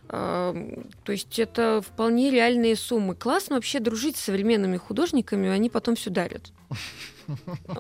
То 0.06 0.54
есть 1.08 1.38
это 1.38 1.80
вполне 1.80 2.30
реальные 2.30 2.76
суммы. 2.76 3.14
Классно 3.14 3.54
вообще 3.56 3.80
дружить 3.80 4.16
с 4.16 4.20
современными 4.24 4.76
художниками, 4.76 5.48
они 5.48 5.70
потом 5.70 5.94
все 5.94 6.10
дарят. 6.10 6.52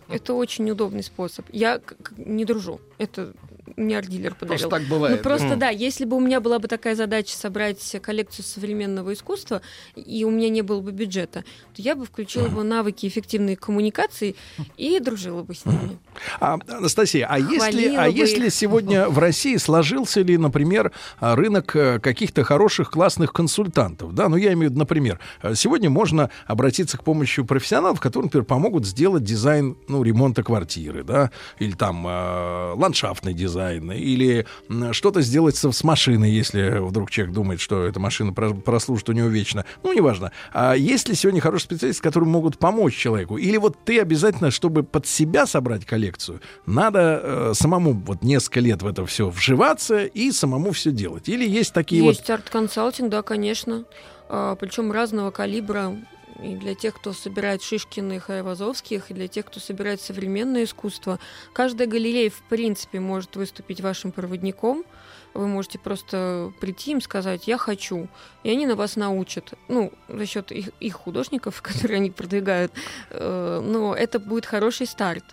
Это 0.08 0.34
очень 0.34 0.70
удобный 0.70 1.02
способ. 1.02 1.46
Я 1.52 1.80
не 2.16 2.44
дружу. 2.44 2.80
Это 2.98 3.32
мне 3.76 3.98
арт-дилер 3.98 4.34
Просто 4.34 4.68
подарил. 4.68 4.70
так 4.70 4.82
Ну, 4.82 4.88
бывает. 4.88 5.22
просто 5.22 5.48
Мгм. 5.48 5.58
да, 5.58 5.68
если 5.70 6.04
бы 6.04 6.16
у 6.16 6.20
меня 6.20 6.40
была 6.40 6.58
бы 6.58 6.68
такая 6.68 6.94
задача 6.94 7.36
собрать 7.36 7.96
коллекцию 8.02 8.44
современного 8.44 9.12
искусства, 9.12 9.62
и 9.96 10.24
у 10.24 10.30
меня 10.30 10.48
не 10.48 10.62
было 10.62 10.80
бы 10.80 10.92
бюджета, 10.92 11.44
то 11.74 11.82
я 11.82 11.94
бы 11.96 12.04
включила 12.04 12.48
бы 12.48 12.62
навыки 12.62 13.06
эффективной 13.06 13.56
коммуникации 13.56 14.36
и 14.76 15.00
дружила 15.00 15.42
бы 15.42 15.54
с 15.54 15.64
ними. 15.66 15.98
А, 16.40 16.58
Анастасия, 16.68 17.26
а 17.28 17.38
если, 17.38 17.94
а 17.96 18.04
бы 18.10 18.16
если 18.16 18.48
сегодня 18.48 19.08
в 19.08 19.18
России 19.18 19.56
сложился 19.56 20.20
ли, 20.20 20.36
например, 20.38 20.92
а, 21.18 21.34
рынок 21.34 21.74
э, 21.74 21.98
каких-то 22.00 22.44
хороших, 22.44 22.90
классных 22.90 23.32
консультантов? 23.32 24.14
Да, 24.14 24.28
ну 24.28 24.36
я 24.36 24.52
имею 24.52 24.68
в 24.68 24.72
виду, 24.72 24.78
например, 24.80 25.18
э, 25.42 25.54
сегодня 25.54 25.90
можно 25.90 26.30
обратиться 26.46 26.96
к 26.98 27.04
помощи 27.04 27.42
профессионалов, 27.42 27.98
которые, 28.00 28.26
например, 28.26 28.44
помогут 28.44 28.83
сделать 28.84 29.24
дизайн, 29.24 29.76
ну, 29.88 30.02
ремонта 30.02 30.42
квартиры, 30.42 31.04
да, 31.04 31.30
или 31.58 31.72
там 31.72 32.06
э, 32.06 32.72
ландшафтный 32.74 33.34
дизайн, 33.34 33.92
или 33.92 34.46
что-то 34.92 35.20
сделать 35.22 35.56
со- 35.56 35.72
с 35.72 35.84
машиной, 35.84 36.30
если 36.30 36.78
вдруг 36.78 37.10
человек 37.10 37.34
думает, 37.34 37.60
что 37.60 37.84
эта 37.84 38.00
машина 38.00 38.32
про- 38.32 38.54
прослужит 38.54 39.08
у 39.08 39.12
него 39.12 39.28
вечно. 39.28 39.64
Ну, 39.82 39.92
неважно. 39.92 40.32
А 40.52 40.74
есть 40.74 41.08
ли 41.08 41.14
сегодня 41.14 41.40
хорошие 41.40 41.66
специалисты, 41.66 42.02
которые 42.02 42.28
могут 42.28 42.58
помочь 42.58 42.96
человеку? 42.96 43.36
Или 43.36 43.56
вот 43.56 43.76
ты 43.84 44.00
обязательно, 44.00 44.50
чтобы 44.50 44.82
под 44.82 45.06
себя 45.06 45.46
собрать 45.46 45.84
коллекцию, 45.84 46.40
надо 46.66 47.20
э, 47.22 47.52
самому 47.54 47.92
вот 47.92 48.22
несколько 48.22 48.60
лет 48.60 48.82
в 48.82 48.86
это 48.86 49.04
все 49.06 49.28
вживаться 49.28 50.04
и 50.04 50.30
самому 50.32 50.72
все 50.72 50.90
делать? 50.90 51.28
Или 51.28 51.48
есть 51.48 51.72
такие 51.72 52.04
Есть 52.04 52.28
арт-консалтинг, 52.30 53.10
да, 53.10 53.22
конечно. 53.22 53.84
причем 54.28 54.90
разного 54.92 55.30
калибра. 55.30 55.96
И 56.42 56.56
для 56.56 56.74
тех, 56.74 56.94
кто 56.94 57.12
собирает 57.12 57.62
Шишкиных 57.62 58.28
и 58.28 58.34
Айвазовских, 58.34 59.10
и 59.10 59.14
для 59.14 59.28
тех, 59.28 59.46
кто 59.46 59.60
собирает 59.60 60.00
современное 60.00 60.64
искусство. 60.64 61.20
Каждая 61.52 61.86
галерея, 61.86 62.30
в 62.30 62.42
принципе, 62.48 63.00
может 63.00 63.36
выступить 63.36 63.80
вашим 63.80 64.10
проводником. 64.12 64.84
Вы 65.32 65.46
можете 65.48 65.78
просто 65.78 66.52
прийти 66.60 66.92
им 66.92 67.00
сказать 67.00 67.48
«я 67.48 67.58
хочу», 67.58 68.08
и 68.44 68.50
они 68.50 68.66
на 68.66 68.76
вас 68.76 68.96
научат. 68.96 69.54
Ну, 69.68 69.92
за 70.08 70.26
счет 70.26 70.52
их, 70.52 70.70
их 70.80 70.94
художников, 70.94 71.60
которые 71.62 71.96
они 71.96 72.10
продвигают. 72.10 72.72
Э, 73.10 73.60
Но 73.64 73.94
это 73.94 74.18
будет 74.18 74.46
хороший 74.46 74.86
старт. 74.86 75.24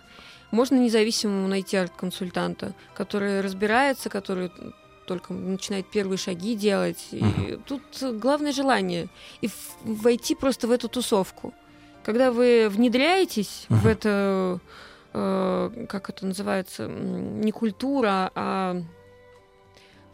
Можно 0.50 0.76
независимому 0.76 1.48
найти 1.48 1.76
арт-консультанта, 1.78 2.74
который 2.94 3.40
разбирается, 3.40 4.10
который 4.10 4.50
только 5.06 5.32
начинает 5.32 5.90
первые 5.90 6.18
шаги 6.18 6.54
делать. 6.54 7.08
И 7.10 7.58
тут 7.66 7.82
главное 8.00 8.52
желание. 8.52 9.08
И 9.40 9.48
войти 9.84 10.34
просто 10.34 10.66
в 10.66 10.70
эту 10.70 10.88
тусовку. 10.88 11.52
Когда 12.04 12.32
вы 12.32 12.68
внедряетесь 12.68 13.66
в 13.68 13.86
это, 13.86 14.60
э, 15.12 15.86
как 15.88 16.10
это 16.10 16.26
называется, 16.26 16.86
не 16.88 17.52
культура, 17.52 18.30
а 18.34 18.82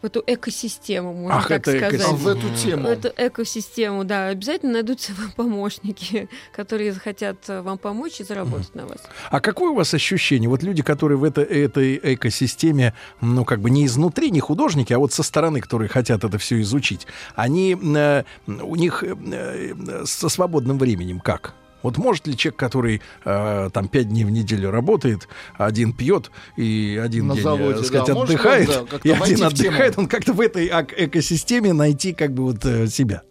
в 0.01 0.05
эту 0.05 0.23
экосистему, 0.25 1.13
можно 1.13 1.37
Ах, 1.37 1.47
так 1.47 1.67
это 1.67 1.71
сказать. 1.71 1.83
А 1.83 1.95
экосистема. 1.95 2.17
в 2.17 2.27
эту 2.27 2.55
тему. 2.55 2.83
В 2.83 2.85
эту 2.85 3.11
экосистему, 3.17 4.03
да, 4.03 4.27
обязательно 4.27 4.73
найдутся 4.73 5.13
вам 5.17 5.31
помощники, 5.31 6.29
которые 6.55 6.93
захотят 6.93 7.37
э, 7.49 7.61
вам 7.61 7.77
помочь 7.77 8.21
и 8.21 8.23
заработать 8.23 8.73
на 8.75 8.85
вас. 8.85 9.01
А 9.29 9.39
какое 9.39 9.71
у 9.71 9.75
вас 9.75 9.93
ощущение? 9.93 10.49
Вот 10.49 10.63
люди, 10.63 10.81
которые 10.83 11.17
в 11.17 11.23
это, 11.23 11.41
этой 11.41 11.99
экосистеме, 12.15 12.93
ну, 13.21 13.45
как 13.45 13.59
бы 13.59 13.69
не 13.69 13.85
изнутри, 13.85 14.31
не 14.31 14.39
художники, 14.39 14.93
а 14.93 14.99
вот 14.99 15.11
со 15.11 15.23
стороны, 15.23 15.61
которые 15.61 15.89
хотят 15.89 16.23
это 16.23 16.37
все 16.37 16.61
изучить, 16.61 17.05
они, 17.35 17.75
э, 17.75 18.23
у 18.47 18.75
них 18.75 19.03
э, 19.03 19.15
э, 19.31 20.05
со 20.05 20.29
свободным 20.29 20.77
временем 20.77 21.19
как? 21.19 21.53
Вот 21.81 21.97
может 21.97 22.27
ли 22.27 22.35
человек, 22.35 22.59
который 22.59 23.01
э, 23.25 23.69
там 23.73 23.87
пять 23.87 24.09
дней 24.09 24.23
в 24.23 24.31
неделю 24.31 24.71
работает, 24.71 25.27
один 25.57 25.93
пьет 25.93 26.31
и 26.55 26.99
один 27.01 27.27
На 27.27 27.35
день, 27.35 27.43
заводе, 27.43 27.73
э, 27.73 27.77
так 27.77 27.85
сказать, 27.85 28.07
да, 28.07 28.13
может 28.13 28.29
он, 28.29 28.35
отдыхает, 28.35 28.67
да, 28.67 28.99
и 29.03 29.09
один 29.11 29.43
отдыхает, 29.43 29.97
он 29.97 30.07
как-то 30.07 30.33
в 30.33 30.41
этой 30.41 30.67
экосистеме 30.67 31.73
найти 31.73 32.13
как 32.13 32.33
бы 32.33 32.43
вот 32.43 32.65
э, 32.65 32.87
себя? 32.87 33.23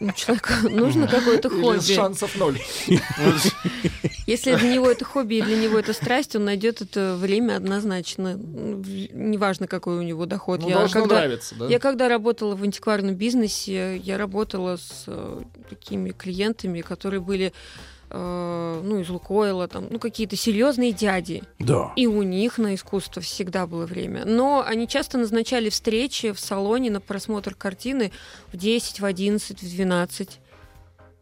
Ну, 0.00 0.12
Человеку 0.12 0.52
нужно 0.70 1.06
какое-то 1.06 1.48
Или 1.48 1.60
хобби. 1.60 1.94
шансов 1.94 2.36
ноль. 2.36 2.58
Если 4.26 4.54
для 4.54 4.74
него 4.74 4.90
это 4.90 5.04
хобби 5.04 5.34
и 5.36 5.42
для 5.42 5.56
него 5.56 5.78
это 5.78 5.92
страсть, 5.92 6.34
он 6.36 6.44
найдет 6.44 6.80
это 6.80 7.16
время 7.16 7.56
однозначно. 7.56 8.34
Неважно, 8.34 9.66
какой 9.66 9.98
у 9.98 10.02
него 10.02 10.26
доход. 10.26 10.60
Ну, 10.60 10.68
я, 10.68 10.88
когда, 10.88 11.16
нравиться, 11.16 11.54
да? 11.54 11.66
я 11.66 11.78
когда 11.78 12.08
работала 12.08 12.54
в 12.54 12.62
антикварном 12.62 13.14
бизнесе, 13.14 13.96
я 13.98 14.18
работала 14.18 14.76
с 14.76 15.04
э, 15.06 15.42
такими 15.68 16.10
клиентами, 16.10 16.80
которые 16.80 17.20
были 17.20 17.52
э, 18.16 18.80
ну, 18.84 19.00
из 19.00 19.08
Лукойла, 19.10 19.66
там, 19.68 19.86
ну, 19.90 19.98
какие-то 19.98 20.36
серьезные 20.36 20.92
дяди. 20.92 21.42
Да. 21.58 21.92
И 21.96 22.06
у 22.06 22.22
них 22.22 22.58
на 22.58 22.74
искусство 22.74 23.20
всегда 23.20 23.66
было 23.66 23.86
время. 23.86 24.24
Но 24.24 24.62
они 24.66 24.86
часто 24.86 25.18
назначали 25.18 25.68
встречи 25.68 26.32
в 26.32 26.38
салоне 26.40 26.90
на 26.90 27.00
просмотр 27.00 27.54
картины 27.54 28.12
в 28.52 28.56
10, 28.56 29.00
в 29.00 29.04
11, 29.04 29.60
в 29.62 29.68
12. 29.76 30.40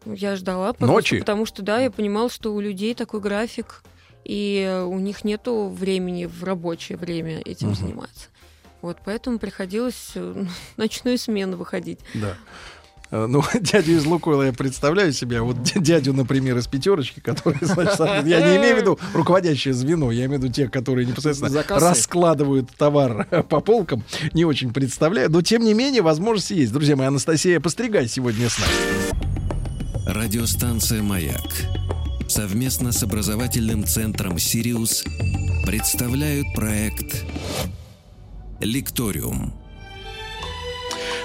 Я 0.07 0.37
ждала. 0.37 0.72
просто 0.72 0.92
Ночи? 0.94 1.18
Потому 1.20 1.46
что, 1.46 1.62
да, 1.62 1.78
я 1.81 1.90
понимала, 1.90 2.28
что 2.28 2.52
у 2.55 2.61
людей 2.61 2.94
такой 2.94 3.20
график, 3.20 3.83
и 4.24 4.83
у 4.87 4.98
них 4.98 5.24
нету 5.24 5.68
времени 5.68 6.26
в 6.26 6.44
рабочее 6.44 6.98
время 6.98 7.40
этим 7.40 7.68
Мгм. 7.68 7.76
заниматься. 7.76 8.28
Вот, 8.83 8.98
поэтому 9.05 9.38
приходилось 9.38 10.11
э, 10.16 10.44
ночную 10.76 11.16
смену 11.18 11.57
выходить. 11.57 12.00
Да. 12.14 12.37
Э, 13.12 13.27
Ну, 13.29 13.42
дядю 13.61 13.92
из 13.92 14.05
Лукойла 14.07 14.42
я 14.44 14.53
представляю 14.53 15.12
себе, 15.12 15.38
а 15.38 15.42
вот 15.42 15.57
дя- 15.59 15.81
дядю, 15.81 16.12
например, 16.14 16.57
из 16.59 16.66
пятерочки, 16.66 17.20
который, 17.20 17.59
значит, 17.61 18.01
я 18.27 18.40
не 18.40 18.57
имею 18.57 18.77
в 18.77 18.81
виду 18.81 18.98
руководящее 19.14 19.75
звено, 19.75 20.11
я 20.11 20.25
имею 20.25 20.40
в 20.40 20.42
виду 20.44 20.53
тех, 20.53 20.70
которые 20.70 21.07
непосредственно 21.07 21.51
За 21.51 21.62
кассой. 21.62 21.88
раскладывают 21.90 22.70
товар 22.77 23.27
по 23.48 23.61
полкам, 23.61 24.03
не 24.33 24.44
очень 24.44 24.72
представляю, 24.72 25.31
но 25.31 25.42
тем 25.42 25.62
не 25.62 25.75
менее 25.75 26.03
возможности 26.03 26.55
есть. 26.55 26.72
Друзья 26.72 26.96
мои, 26.96 27.07
Анастасия 27.07 27.61
Постригай 27.61 28.09
сегодня 28.09 28.48
с 28.48 28.59
нами. 28.59 28.72
Радиостанция 30.07 31.03
«Маяк» 31.03 31.40
совместно 32.29 32.92
с 32.92 33.03
образовательным 33.03 33.85
центром 33.85 34.38
«Сириус» 34.38 35.05
представляют 35.66 36.46
проект 36.55 37.25
«Лекториум». 38.61 39.53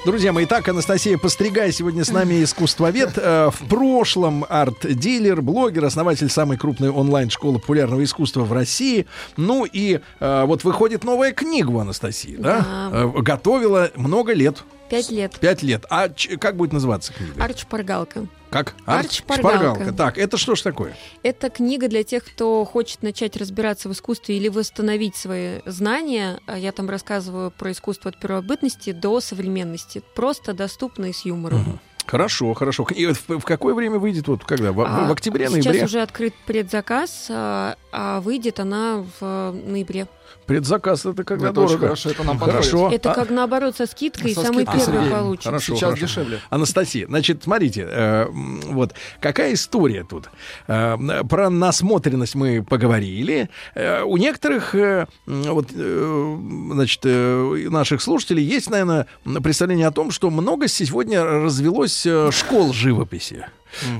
Друзья 0.07 0.31
мои, 0.31 0.45
итак, 0.45 0.65
Анастасия 0.69 1.17
Постригай 1.17 1.73
сегодня 1.73 2.05
с 2.05 2.13
нами 2.13 2.41
искусствовед. 2.41 3.17
Э, 3.17 3.49
В 3.51 3.67
прошлом 3.67 4.45
арт-дилер, 4.47 5.41
блогер, 5.41 5.83
основатель 5.83 6.29
самой 6.29 6.57
крупной 6.57 6.91
онлайн-школы 6.91 7.59
популярного 7.59 8.01
искусства 8.05 8.45
в 8.45 8.53
России. 8.53 9.05
Ну 9.35 9.65
и 9.65 9.99
э, 10.21 10.43
вот 10.45 10.63
выходит 10.63 11.03
новая 11.03 11.33
книга 11.33 11.71
у 11.71 11.79
Анастасии, 11.79 12.37
да? 12.39 12.89
Да. 12.89 12.89
Э, 12.93 13.21
Готовила 13.21 13.91
много 13.97 14.31
лет, 14.31 14.63
Пять 14.89 15.09
лет. 15.11 15.37
пять 15.39 15.63
лет. 15.63 15.85
А 15.89 16.09
как 16.39 16.55
будет 16.55 16.73
называться 16.73 17.13
книга? 17.13 17.43
Арч-шпаргалка. 17.43 18.27
Как? 18.49 18.75
Арт-шпаргалка. 18.85 19.91
Так, 19.93 20.17
это 20.17 20.37
что 20.37 20.55
ж 20.55 20.61
такое? 20.61 20.95
Это 21.23 21.49
книга 21.49 21.87
для 21.87 22.03
тех, 22.03 22.23
кто 22.23 22.63
хочет 22.65 23.03
начать 23.03 23.35
разбираться 23.37 23.89
в 23.89 23.91
искусстве 23.93 24.37
или 24.37 24.47
восстановить 24.47 25.15
свои 25.15 25.59
знания. 25.65 26.39
Я 26.55 26.71
там 26.71 26.89
рассказываю 26.89 27.51
про 27.51 27.71
искусство 27.71 28.09
от 28.09 28.19
первобытности 28.19 28.91
до 28.91 29.19
современности. 29.19 30.01
Просто 30.15 30.53
доступно 30.53 31.05
и 31.05 31.13
с 31.13 31.25
юмором. 31.25 31.79
Хорошо, 32.05 32.53
хорошо. 32.53 32.87
И 32.95 33.07
в, 33.07 33.27
в 33.27 33.41
какое 33.41 33.73
время 33.73 33.99
выйдет? 33.99 34.29
Вот 34.29 34.45
когда? 34.45 34.71
В, 34.71 34.79
А 34.79 35.09
в 35.09 35.11
октябре, 35.11 35.47
Сейчас 35.49 35.65
ноябре? 35.65 35.83
уже 35.83 36.01
открыт 36.01 36.33
предзаказ, 36.45 37.27
а, 37.29 37.75
а 37.91 38.21
выйдет 38.21 38.61
она 38.61 39.03
в 39.19 39.51
ноябре. 39.51 40.07
Предзаказ 40.45 41.05
это 41.05 41.23
когда 41.23 41.49
Это 41.49 41.59
очень 41.61 41.67
дорого. 41.75 41.85
хорошо, 41.87 42.09
это 42.09 42.23
нам 42.23 42.39
Хорошо. 42.39 42.89
Это 42.91 43.11
А- 43.11 43.15
как 43.15 43.29
наоборот 43.29 43.75
со 43.75 43.85
скидкой, 43.85 44.33
Со 44.33 44.41
самый 44.43 44.63
скидкой, 44.65 44.79
первый 44.79 44.95
Сергей. 44.99 45.11
получит. 45.11 45.43
Хорошо, 45.45 45.73
Сейчас 45.75 45.89
хорошо. 45.89 46.05
дешевле. 46.05 46.39
Анастасия, 46.49 47.07
значит, 47.07 47.43
смотрите, 47.43 47.87
э, 47.89 48.27
вот 48.29 48.93
какая 49.19 49.53
история 49.53 50.03
тут. 50.03 50.29
Э, 50.67 50.95
про 51.29 51.49
насмотренность 51.49 52.35
мы 52.35 52.63
поговорили. 52.63 53.49
Э, 53.75 54.03
у 54.03 54.17
некоторых, 54.17 54.73
э, 54.75 55.07
вот, 55.25 55.67
э, 55.73 56.37
значит, 56.71 57.01
э, 57.03 57.67
наших 57.69 58.01
слушателей 58.01 58.43
есть, 58.43 58.69
наверное, 58.69 59.07
представление 59.43 59.87
о 59.87 59.91
том, 59.91 60.11
что 60.11 60.29
много 60.29 60.67
сегодня 60.67 61.23
развелось 61.23 62.05
э, 62.05 62.29
школ 62.31 62.73
живописи. 62.73 63.45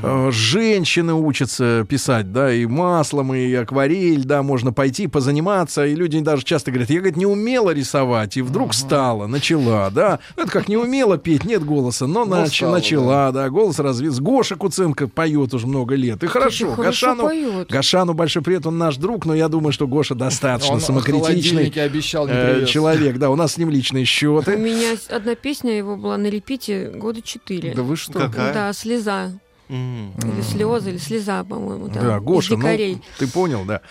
Э, 0.03 0.30
Женщины 0.32 1.13
учатся 1.13 1.86
писать, 1.88 2.32
да, 2.32 2.53
и 2.53 2.65
маслом, 2.65 3.34
и 3.34 3.53
акварель, 3.53 4.23
да, 4.23 4.43
можно 4.43 4.71
пойти 4.73 5.08
позаниматься, 5.08 5.86
и 5.86 5.95
люди 5.95 6.19
даже 6.19 6.43
часто 6.43 6.71
говорят, 6.71 6.89
я, 6.89 6.97
говорит, 6.97 7.17
не 7.17 7.25
умела 7.25 7.71
рисовать, 7.71 8.38
и 8.38 8.41
вдруг 8.41 8.73
стала, 8.73 9.27
начала, 9.27 9.89
да, 9.89 10.19
это 10.36 10.49
как 10.49 10.67
не 10.67 10.77
умела 10.77 11.17
петь, 11.17 11.43
нет 11.45 11.63
голоса, 11.65 12.08
но, 12.08 12.25
Но 12.25 12.38
нач- 12.43 12.56
стала, 12.58 12.71
начала, 12.73 13.32
да, 13.32 13.49
голос 13.49 13.80
развился. 13.80 14.21
Гоша 14.21 14.56
Куценко 14.56 15.08
поет 15.08 15.53
уже 15.53 15.67
много 15.67 15.95
лет, 15.95 16.23
и 16.23 16.27
хорошо, 16.27 16.71
хорошо 16.71 17.08
Гошану, 17.08 17.23
поет. 17.23 17.69
Гошану 17.69 18.13
большой 18.13 18.41
привет, 18.43 18.65
он 18.65 18.77
наш 18.77 18.97
друг, 18.97 19.25
но 19.25 19.34
я 19.36 19.47
думаю, 19.47 19.71
что 19.71 19.88
Гоша 19.88 20.15
достаточно 20.15 20.75
Он 20.75 20.82
самокритичный 20.82 21.67
обещал 21.69 22.27
э, 22.27 22.65
человек, 22.65 23.17
да, 23.17 23.30
у 23.30 23.36
нас 23.36 23.53
с 23.53 23.58
ним 23.58 23.69
личные 23.69 24.03
У 24.03 24.06
счеты. 24.06 24.58
меня 24.58 24.95
с- 24.95 25.10
одна 25.10 25.36
песня 25.36 25.77
его 25.77 25.95
была 25.97 26.17
на 26.17 26.27
репите 26.27 26.89
года 26.95 27.21
четыре. 27.21 27.73
Да 27.75 27.82
вы 27.84 27.95
что? 27.95 28.13
Какая? 28.19 28.53
Да, 28.53 28.73
слеза. 28.73 29.32
М. 29.69 30.13
Или 30.23 30.41
слезы, 30.41 30.91
или 30.91 30.97
слеза, 30.97 31.43
по-моему, 31.43 31.88
да. 31.89 32.01
Да, 32.01 32.17
из 32.17 32.21
Гоша, 32.23 32.51
ну, 32.53 32.58
дикарей. 32.62 33.01
ты 33.19 33.27
понял, 33.27 33.65
да. 33.65 33.82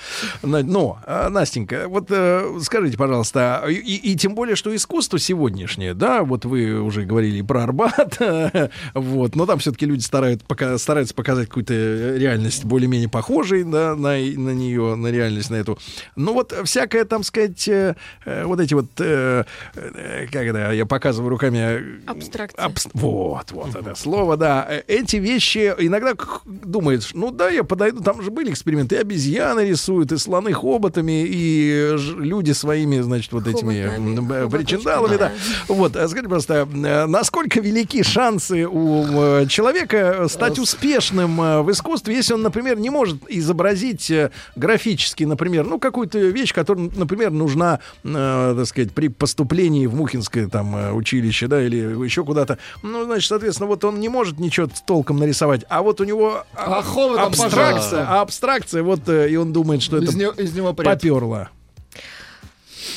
Но, 0.43 0.99
а, 1.07 1.29
Настенька, 1.29 1.87
вот 1.89 2.07
э, 2.11 2.59
скажите, 2.63 2.97
пожалуйста, 2.97 3.65
и, 3.69 3.75
и 3.75 4.17
тем 4.17 4.35
более, 4.35 4.57
что 4.57 4.75
искусство 4.75 5.19
сегодняшнее, 5.19 5.93
да, 5.95 6.23
вот 6.23 6.45
вы 6.45 6.81
уже 6.81 7.05
говорили 7.05 7.43
про 7.43 7.65
Арбат, 7.65 8.19
вот, 8.95 9.35
но 9.37 9.47
там 9.47 9.59
все-таки 9.59 9.87
люди 9.87 10.03
старают, 10.03 10.45
пока, 10.45 10.79
стараются 10.79 11.15
показать 11.15 11.49
какую-то 11.49 11.75
реальность 12.17 12.65
более-менее 12.65 13.09
похожей 13.09 13.65
да, 13.65 13.95
на, 13.95 14.17
на 14.17 14.51
нее, 14.55 14.95
на 14.95 15.09
реальность, 15.09 15.51
на 15.51 15.57
эту. 15.57 15.79
Ну 16.17 16.33
вот 16.33 16.55
всякое, 16.65 17.05
там 17.05 17.23
сказать, 17.23 17.69
э, 17.69 17.97
э, 18.25 18.45
вот 18.45 18.61
эти 18.61 18.75
вот, 18.75 18.87
э, 18.99 19.45
э, 19.75 20.27
это, 20.33 20.73
я 20.73 20.87
показываю 20.87 21.31
руками... 21.31 21.59
э, 21.59 21.83
Абстракция. 22.07 22.65
абс- 22.65 22.89
Вот, 22.95 23.53
вот 23.53 23.75
это 23.75 23.95
слово, 23.95 24.37
да. 24.37 24.67
Э, 24.69 24.83
Эти 24.87 25.17
вещи 25.17 25.66
иногда 25.79 26.15
думаешь, 26.45 27.11
ну 27.15 27.31
да, 27.31 27.49
я 27.49 27.65
подойду, 27.65 28.03
там 28.03 28.23
же 28.23 28.31
были 28.31 28.51
эксперименты, 28.51 28.97
и 28.97 28.99
обезьяны 28.99 29.61
рисуют, 29.61 30.13
и 30.13 30.17
слоны 30.19 30.53
хоботами, 30.53 31.25
и 31.27 31.97
люди 32.19 32.53
своими, 32.53 33.01
значит, 33.01 33.33
вот 33.33 33.47
этими 33.47 34.49
причиндалами, 34.49 35.17
да. 35.17 35.33
Вот, 35.69 35.97
а 35.97 36.09
скажите, 36.09 36.29
просто, 36.29 36.69
э, 36.73 37.07
насколько 37.07 37.61
велики 37.61 38.03
шансы 38.03 38.67
у 38.67 39.05
э, 39.43 39.47
человека 39.49 40.27
стать 40.29 40.59
успешным 40.59 41.41
э, 41.41 41.63
в 41.63 41.71
искусстве, 41.71 42.15
если 42.15 42.35
он, 42.35 42.43
например, 42.43 42.79
не 42.79 42.91
может 42.91 43.19
изобразить 43.29 44.11
э, 44.11 44.31
графически, 44.57 45.25
например, 45.25 45.65
ну, 45.65 45.79
какую-то 45.79 46.19
вещь, 46.19 46.53
которая, 46.53 46.91
например, 46.95 47.31
нужна, 47.31 47.81
э, 48.05 48.55
так 48.57 48.67
сказать, 48.67 48.93
при 48.93 49.09
поступлении 49.09 49.87
в 49.87 49.95
Мухинское 49.95 50.49
там 50.49 50.77
э, 50.77 50.93
училище, 50.93 51.47
да, 51.47 51.63
или 51.63 51.77
еще 52.05 52.25
куда-то. 52.25 52.59
Ну, 52.83 53.05
значит, 53.05 53.29
соответственно, 53.29 53.69
вот 53.69 53.85
он 53.85 54.01
не 54.01 54.09
может 54.09 54.39
ничего 54.39 54.69
толком 54.87 55.19
нарисовать, 55.19 55.56
а 55.69 55.83
вот 55.83 56.01
у 56.01 56.05
него 56.05 56.45
а, 56.55 56.83
А 56.83 57.27
абстракция, 57.27 58.07
а 58.09 58.21
абстракция, 58.21 58.83
вот, 58.83 59.09
э, 59.09 59.31
и 59.31 59.37
он 59.37 59.53
думает, 59.53 59.83
что 59.83 59.99
Из 59.99 60.11
это 60.11 60.19
него, 60.19 60.33
из 60.33 60.53
него 60.55 60.73
прет. 60.75 60.87
поперло. 60.87 61.51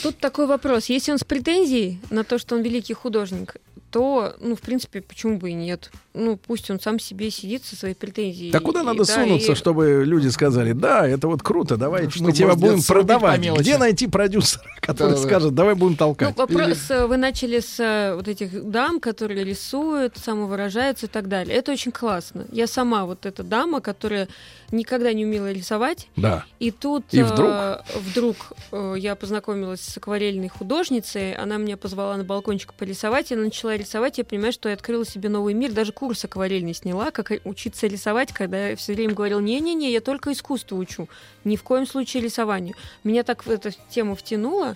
Тут 0.04 0.18
такой 0.18 0.48
вопрос. 0.48 0.86
Если 0.86 1.12
он 1.12 1.18
с 1.18 1.24
претензией 1.24 2.00
на 2.10 2.24
то, 2.24 2.38
что 2.38 2.56
он 2.56 2.62
великий 2.62 2.94
художник, 2.94 3.56
то, 3.92 4.36
ну, 4.40 4.56
в 4.56 4.62
принципе, 4.62 5.02
почему 5.02 5.38
бы 5.38 5.50
и 5.50 5.54
нет? 5.54 5.92
Ну, 6.16 6.38
пусть 6.38 6.70
он 6.72 6.80
сам 6.80 6.98
себе 7.00 7.30
сидит 7.30 7.64
со 7.66 7.76
своей 7.76 7.94
претензией. 7.94 8.52
Так 8.52 8.64
куда 8.64 8.82
И- 8.82 8.84
надо 8.84 9.06
да, 9.06 9.14
сунуться, 9.14 9.52
и- 9.52 9.56
чтобы 9.56 10.04
люди 10.06 10.28
сказали, 10.30 10.72
да, 10.74 11.08
это 11.08 11.28
вот 11.28 11.44
круто, 11.44 11.78
давай 11.78 12.04
Ну, 12.16 12.26
мы 12.26 12.32
тебя 12.32 12.56
будем 12.56 12.82
продавать. 12.82 13.40
Где 13.60 13.78
найти 13.78 14.08
продюсера, 14.08 14.64
который 14.82 15.12
Да-да-да. 15.12 15.28
скажет, 15.28 15.54
давай 15.56 15.76
будем 15.76 15.92
Ну, 15.92 15.98
толкать? 15.98 16.36
вопрос, 16.36 16.90
э, 16.90 17.06
вы 17.06 17.18
начали 17.18 17.60
с 17.60 17.80
э, 17.80 18.16
вот 18.16 18.28
этих 18.28 18.70
дам, 18.72 19.00
которые 19.00 19.44
рисуют, 19.44 20.18
самовыражаются 20.18 21.06
и 21.06 21.10
так 21.10 21.28
далее. 21.28 21.56
Это 21.56 21.72
очень 21.72 21.92
классно. 21.92 22.46
Я 22.52 22.66
сама 22.68 23.06
вот 23.06 23.26
эта 23.26 23.44
дама, 23.44 23.80
которая 23.80 24.28
никогда 24.72 25.14
не 25.14 25.26
умела 25.26 25.52
рисовать, 25.52 26.08
Да. 26.16 26.44
И 26.60 26.72
тут 26.72 27.06
И 27.12 27.22
вдруг? 27.24 27.50
э, 27.52 27.78
вдруг, 27.96 28.36
э, 28.72 28.96
я 28.98 29.16
познакомилась 29.16 29.82
с 29.82 29.98
акварельной 29.98 30.48
художницей, 30.50 31.34
она 31.36 31.58
меня 31.58 31.78
позвала 31.78 32.18
на 32.18 32.24
балкончик 32.24 32.74
порисовать, 32.74 33.32
я 33.32 33.38
начала 33.38 33.76
рисовать, 33.76 34.18
я 34.18 34.24
понимаю, 34.26 34.52
что 34.54 34.70
я 34.70 34.76
открыла 34.76 35.06
себе 35.06 35.30
новый 35.30 35.54
мир, 35.54 35.72
даже 35.72 35.92
курс 36.00 36.24
акварельный 36.24 36.74
сняла, 36.74 37.12
как 37.12 37.34
учиться 37.44 37.86
рисовать, 37.86 38.32
когда 38.32 38.70
я 38.70 38.76
все 38.78 38.94
время 38.94 39.14
говорила, 39.14 39.42
не-не-не, 39.42 39.92
я 39.92 40.00
только 40.00 40.32
искусство 40.32 40.78
учу, 40.78 41.10
ни 41.44 41.58
в 41.58 41.64
коем 41.64 41.86
случае 41.86 42.24
рисованию. 42.24 42.76
Меня 43.04 43.24
так 43.24 43.46
в 43.46 43.50
эту 43.52 43.72
тему 43.90 44.16
втянуло, 44.16 44.76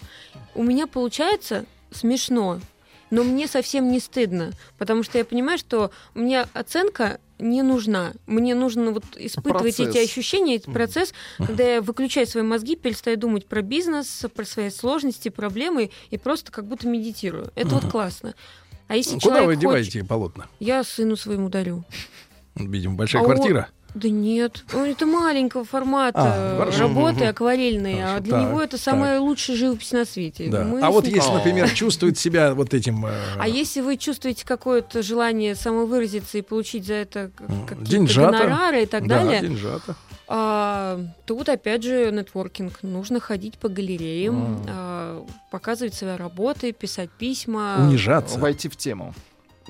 у 0.54 0.64
меня 0.64 0.86
получается 0.86 1.66
смешно, 1.92 2.60
но 3.10 3.24
мне 3.24 3.48
совсем 3.48 3.90
не 3.90 4.02
стыдно, 4.02 4.52
потому 4.78 5.04
что 5.04 5.18
я 5.18 5.24
понимаю, 5.24 5.58
что 5.58 5.92
мне 6.14 6.42
оценка 6.54 7.20
не 7.40 7.62
нужна. 7.62 8.14
Мне 8.26 8.56
нужно 8.56 8.92
вот 8.92 9.04
испытывать 9.16 9.76
Процесс. 9.78 9.96
эти 9.96 9.98
ощущения, 10.04 10.56
этот 10.56 10.74
процесс, 10.74 11.14
когда 11.38 11.76
я 11.76 11.82
выключаю 11.82 12.26
свои 12.26 12.44
мозги, 12.44 12.76
перестаю 12.76 13.18
думать 13.18 13.46
про 13.46 13.62
бизнес, 13.62 14.26
про 14.34 14.46
свои 14.46 14.70
сложности, 14.70 15.30
проблемы 15.30 15.92
и 16.10 16.18
просто 16.18 16.52
как 16.52 16.66
будто 16.66 16.88
медитирую. 16.88 17.52
Это 17.56 17.70
вот 17.70 17.92
классно. 17.92 18.34
А 18.88 18.96
если 18.96 19.18
Куда 19.20 19.42
вы 19.42 19.46
хочет- 19.56 19.60
деваете 19.62 20.04
полотна? 20.04 20.48
Я 20.60 20.84
сыну 20.84 21.16
своему 21.16 21.50
дарю. 21.50 21.84
Видимо, 22.56 22.96
большая 22.96 23.22
А 23.22 23.26
он- 23.26 23.32
квартира. 23.32 23.70
Да 23.96 24.10
нет, 24.10 24.64
это 24.74 25.06
маленького 25.06 25.64
формата 25.66 26.18
А, 26.18 26.58
хорошо. 26.58 26.80
работы 26.80 27.26
акварельные, 27.26 28.04
а 28.04 28.08
Хорошо, 28.08 28.24
для 28.24 28.32
так, 28.34 28.42
него 28.50 28.62
это 28.64 28.78
самая 28.80 29.20
лучшая 29.20 29.56
живопись 29.56 29.92
на 29.92 30.04
свете. 30.06 30.48
Да. 30.50 30.64
Мы 30.64 30.82
А 30.82 30.90
вот 30.90 31.06
если, 31.06 31.32
например, 31.32 31.70
чувствует 31.76 32.18
себя 32.18 32.56
вот 32.56 32.74
этим... 32.74 33.06
э, 33.06 33.12
А 33.38 33.48
если 33.48 33.82
вы 33.82 33.98
чувствуете 33.98 34.48
какое-то 34.48 35.04
желание 35.04 35.54
самовыразиться 35.54 36.40
и 36.40 36.42
получить 36.42 36.88
за 36.88 36.96
это 36.96 37.30
деньжата. 37.82 38.32
гонорары 38.36 38.82
и 38.82 38.86
так 38.88 39.06
да, 39.08 39.24
далее, 39.26 39.42
деньжата. 39.42 39.96
А, 40.28 41.00
тут 41.26 41.50
опять 41.50 41.84
же 41.84 42.12
нетворкинг. 42.12 42.84
Нужно 42.84 43.20
ходить 43.20 43.58
по 43.58 43.70
галереям, 43.70 44.64
а, 44.68 45.26
показывать 45.52 45.94
свои 45.94 46.16
работы, 46.16 46.72
писать 46.72 47.10
письма. 47.12 47.76
Унижаться. 47.80 48.40
Войти 48.40 48.70
в 48.70 48.76
тему. 48.76 49.14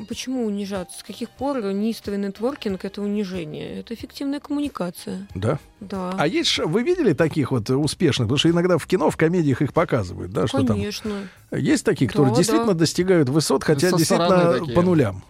Почему 0.10 0.46
унижаться? 0.46 1.00
С 1.00 1.04
каких 1.04 1.30
пор 1.30 1.62
неистовый 1.62 2.18
нетворкинг 2.20 2.84
это 2.84 3.02
унижение? 3.02 3.80
Это 3.80 3.94
эффективная 3.94 4.40
коммуникация. 4.40 5.28
Да. 5.36 5.60
Да. 5.80 6.16
А 6.18 6.26
есть, 6.26 6.58
вы 6.58 6.82
видели 6.82 7.14
таких 7.14 7.52
вот 7.52 7.70
успешных? 7.70 8.26
Потому 8.28 8.38
что 8.40 8.50
иногда 8.50 8.80
в 8.80 8.88
кино, 8.88 9.12
в 9.12 9.18
комедиях 9.18 9.62
их 9.62 9.72
показывают, 9.72 10.32
да, 10.32 10.48
что 10.48 10.64
там. 10.64 10.78
Конечно. 10.78 11.12
Есть 11.52 11.86
такие, 11.86 12.10
которые 12.10 12.32
Да, 12.32 12.38
действительно 12.38 12.74
да. 12.74 12.80
достигают 12.80 13.30
высот, 13.30 13.64
хотя 13.64 13.92
Со 13.92 13.98
действительно 13.98 14.74
по 14.74 14.82
нулям. 14.82 15.24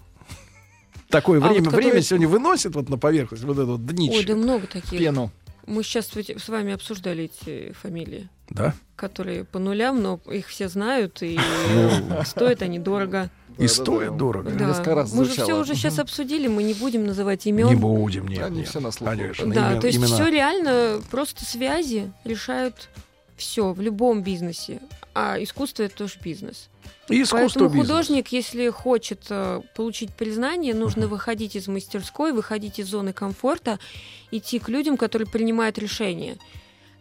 Такое 1.14 1.40
А, 1.40 1.48
время, 1.48 1.66
вот 1.70 1.76
время 1.76 2.02
сегодня 2.02 2.28
выносит 2.28 2.74
вот 2.76 2.90
на 2.90 2.98
поверхность 2.98 3.44
вот 3.44 3.54
это 3.58 3.66
вот 3.68 3.86
днище. 3.86 4.18
Ой, 4.18 4.26
да 4.26 4.36
много 4.36 4.66
таких. 4.68 4.90
Пену. 5.00 5.32
Мы 5.68 5.84
сейчас 5.84 6.08
с 6.08 6.50
вами 6.50 6.74
обсуждали 6.74 7.26
эти 7.26 7.72
фамилии, 7.74 8.28
Да? 8.50 8.74
которые 8.98 9.46
по 9.46 9.60
нулям, 9.60 10.02
но 10.02 10.20
их 10.30 10.48
все 10.48 10.68
знают, 10.68 11.22
и 11.22 11.40
Ну. 12.10 12.24
стоят 12.26 12.64
они 12.64 12.80
дорого. 12.80 13.30
И 13.60 13.68
стоит 13.68 14.18
дорого. 14.18 14.50
Да. 14.50 14.66
Несколько 14.66 14.96
раз 14.96 15.14
Мы 15.14 15.26
же 15.26 15.32
все 15.34 15.54
уже 15.58 15.76
сейчас 15.76 16.00
обсудили, 16.00 16.48
мы 16.48 16.64
не 16.64 16.74
будем 16.74 17.06
называть 17.06 17.46
Не 17.46 17.52
имен. 17.52 17.78
будем, 17.80 18.28
нет, 18.28 18.44
Они 18.46 18.58
нет. 18.62 18.68
все 18.68 18.80
на 18.80 18.90
слуху. 18.92 19.12
Конечно, 19.12 19.54
Да, 19.54 19.74
имен- 19.74 19.80
то 19.82 19.88
есть 19.88 20.00
имена. 20.00 20.16
все 20.16 20.28
реально 20.30 21.00
просто 21.12 21.46
связи 21.46 22.12
решают 22.26 22.90
все 23.38 23.72
в 23.72 23.80
любом 23.82 24.24
бизнесе. 24.24 24.82
А 25.14 25.38
искусство 25.42 25.84
это 25.84 25.96
тоже 25.96 26.16
бизнес. 26.24 26.70
И 27.10 27.22
искусство 27.22 27.60
Поэтому 27.60 27.70
бизнес. 27.70 27.88
художник, 27.88 28.28
если 28.30 28.70
хочет 28.70 29.26
э, 29.30 29.62
получить 29.76 30.12
признание, 30.14 30.74
нужно 30.74 31.08
выходить 31.08 31.56
из 31.56 31.68
мастерской, 31.68 32.32
выходить 32.32 32.80
из 32.80 32.88
зоны 32.88 33.12
комфорта, 33.12 33.78
идти 34.32 34.60
к 34.60 34.70
людям, 34.70 34.96
которые 34.96 35.28
принимают 35.28 35.78
решения. 35.78 36.38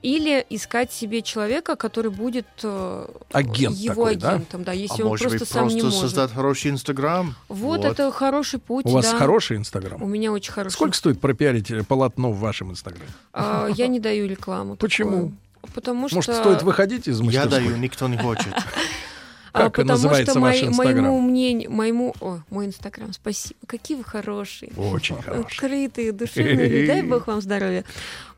Или 0.02 0.44
искать 0.50 0.92
себе 0.92 1.22
человека, 1.22 1.76
который 1.76 2.10
будет 2.10 2.48
э, 2.64 3.06
Агент 3.30 3.76
его 3.76 3.94
такой, 3.94 4.16
да? 4.16 4.30
агентом, 4.30 4.64
да, 4.64 4.72
если 4.72 5.02
а 5.02 5.04
он 5.04 5.10
может 5.10 5.28
просто 5.28 5.38
быть, 5.38 5.48
сам 5.48 5.62
просто 5.62 5.76
не 5.76 5.82
может. 5.84 6.00
создать 6.00 6.32
хороший 6.32 6.70
Инстаграм? 6.72 7.36
Вот, 7.48 7.84
это 7.84 8.10
хороший 8.10 8.58
путь. 8.58 8.84
У 8.86 8.90
вас 8.90 9.08
да. 9.08 9.16
хороший 9.16 9.56
У 9.56 9.60
Инстаграм? 9.60 10.10
меня 10.10 10.32
очень 10.32 10.50
хороший. 10.52 10.74
Сколько 10.74 10.96
стоит 10.96 11.20
пропиарить 11.20 11.70
э, 11.70 11.84
полотно 11.84 12.32
в 12.32 12.40
вашем 12.40 12.72
Инстаграме? 12.72 13.12
А, 13.32 13.68
я 13.76 13.86
не 13.86 14.00
даю 14.00 14.26
рекламу. 14.26 14.74
Почему? 14.74 15.10
такую. 15.10 15.32
Потому 15.72 16.08
что... 16.08 16.16
Может, 16.16 16.34
стоит 16.34 16.62
выходить 16.64 17.06
из 17.06 17.20
Я 17.20 17.24
мастерской? 17.24 17.50
даю, 17.50 17.76
никто 17.76 18.08
не 18.08 18.18
хочет. 18.18 18.52
А, 19.54 19.64
Как 19.64 19.72
потому 19.72 19.90
называется 19.90 20.30
что 20.32 20.40
ваш 20.40 20.62
мой- 20.62 20.72
моему 20.86 21.20
мнению, 21.20 21.70
моему, 21.70 22.14
о, 22.20 22.38
мой 22.48 22.64
Инстаграм, 22.66 23.12
спасибо, 23.12 23.54
какие 23.66 23.98
вы 23.98 24.04
хорошие, 24.04 24.72
Очень 24.76 25.20
хороший. 25.20 25.42
открытые, 25.44 26.12
душевные, 26.12 26.86
дай 26.86 27.02
бог 27.08 27.26
вам 27.26 27.42
здоровья. 27.42 27.84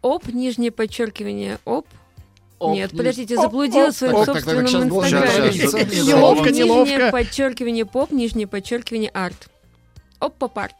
Оп, 0.02 0.26
нижнее 0.26 0.72
подчеркивание, 0.72 1.58
оп. 1.64 1.86
Оп, 2.58 2.74
Нет, 2.74 2.92
не- 2.92 2.98
подождите, 2.98 3.36
оп, 3.36 3.42
заблудила 3.42 3.88
оп, 3.88 3.92
в 3.94 3.96
своем 3.96 4.24
собственном 4.24 4.64
Инстаграме. 4.66 5.50
Нижнее 5.52 7.10
подчеркивание 7.10 7.84
поп, 7.86 8.10
нижнее 8.10 8.46
подчеркивание 8.46 9.10
арт. 9.10 9.48
Оп, 10.20 10.34
поп 10.34 10.58
арт. 10.58 10.74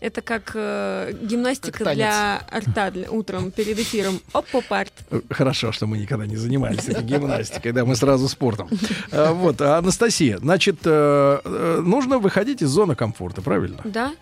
Это 0.00 0.22
как 0.22 0.52
э, 0.54 1.12
гимнастика 1.22 1.84
Как 1.84 1.94
для 1.94 2.42
арта 2.50 2.90
для, 2.90 3.10
утром 3.10 3.50
перед 3.50 3.78
эфиром. 3.78 4.20
Оп, 4.32 4.46
поп 4.46 4.64
арт. 4.72 4.92
Хорошо, 5.28 5.72
что 5.72 5.86
мы 5.86 5.98
никогда 5.98 6.26
не 6.26 6.36
занимались 6.36 6.88
этой 6.88 7.04
гимнастикой, 7.04 7.72
да, 7.72 7.84
мы 7.84 7.94
сразу 7.96 8.28
спортом. 8.28 8.70
А, 9.12 9.32
Вот, 9.32 9.60
а, 9.60 9.78
Анастасия, 9.78 10.38
значит, 10.38 10.78
э, 10.84 11.40
э, 11.44 11.80
нужно 11.84 12.18
выходить 12.18 12.62
из 12.62 12.70
зоны 12.70 12.94
комфорта, 12.94 13.42
правильно? 13.42 13.80
Да. 13.84 14.12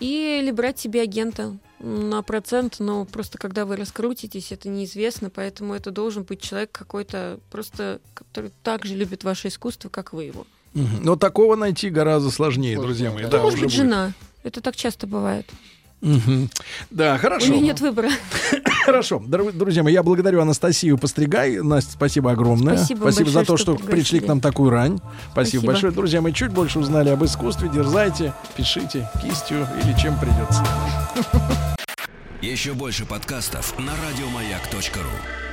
И 0.00 0.40
или 0.42 0.50
брать 0.50 0.78
себе 0.78 1.00
агента 1.00 1.56
на 1.78 2.22
процент, 2.22 2.76
но 2.78 3.04
просто 3.04 3.38
когда 3.38 3.64
вы 3.64 3.76
раскрутитесь, 3.76 4.52
это 4.52 4.68
неизвестно, 4.68 5.30
поэтому 5.30 5.74
это 5.74 5.90
должен 5.90 6.24
быть 6.24 6.42
человек 6.42 6.72
какой-то 6.72 7.38
просто, 7.50 8.00
который 8.14 8.50
так 8.62 8.84
же 8.84 8.94
любит 8.94 9.24
ваше 9.24 9.48
искусство, 9.48 9.88
как 9.88 10.12
вы 10.12 10.24
его. 10.24 10.46
Но 10.74 11.16
такого 11.16 11.54
найти 11.56 11.90
гораздо 11.90 12.30
сложнее, 12.30 12.76
Сложнее, 12.76 12.86
друзья 12.86 13.10
мои. 13.12 13.22
да. 13.24 13.30
Да, 13.30 13.42
может 13.42 13.60
быть, 13.60 13.68
будет. 13.68 13.76
жена. 13.76 14.12
Это 14.42 14.60
так 14.60 14.76
часто 14.76 15.06
бывает. 15.06 15.46
Да, 16.90 17.14
У 17.14 17.18
хорошо. 17.18 17.46
меня 17.46 17.60
нет 17.60 17.80
выбора. 17.80 18.10
Хорошо. 18.84 19.22
Друзья 19.24 19.84
мои, 19.84 19.92
я 19.92 20.02
благодарю 20.02 20.40
Анастасию 20.40 20.98
Постригай. 20.98 21.58
Настя, 21.62 21.92
спасибо 21.92 22.32
огромное. 22.32 22.76
Спасибо 22.76 23.12
за 23.12 23.22
большое, 23.24 23.46
то, 23.46 23.56
что 23.56 23.76
что 23.78 23.86
пришли 23.86 24.18
к 24.18 24.26
нам 24.26 24.40
такую 24.40 24.70
рань. 24.70 24.98
Спасибо, 24.98 25.32
Спасибо. 25.32 25.66
большое. 25.66 25.92
Друзья 25.92 26.20
мои, 26.20 26.32
чуть 26.32 26.50
больше 26.50 26.80
узнали 26.80 27.10
об 27.10 27.24
искусстве. 27.24 27.68
Дерзайте, 27.68 28.34
пишите 28.56 29.08
кистью 29.22 29.68
или 29.84 29.96
чем 29.96 30.18
придется. 30.18 30.64
Еще 32.40 32.72
больше 32.72 33.06
подкастов 33.06 33.78
на 33.78 33.92
радиомаяк.ру. 33.92 35.51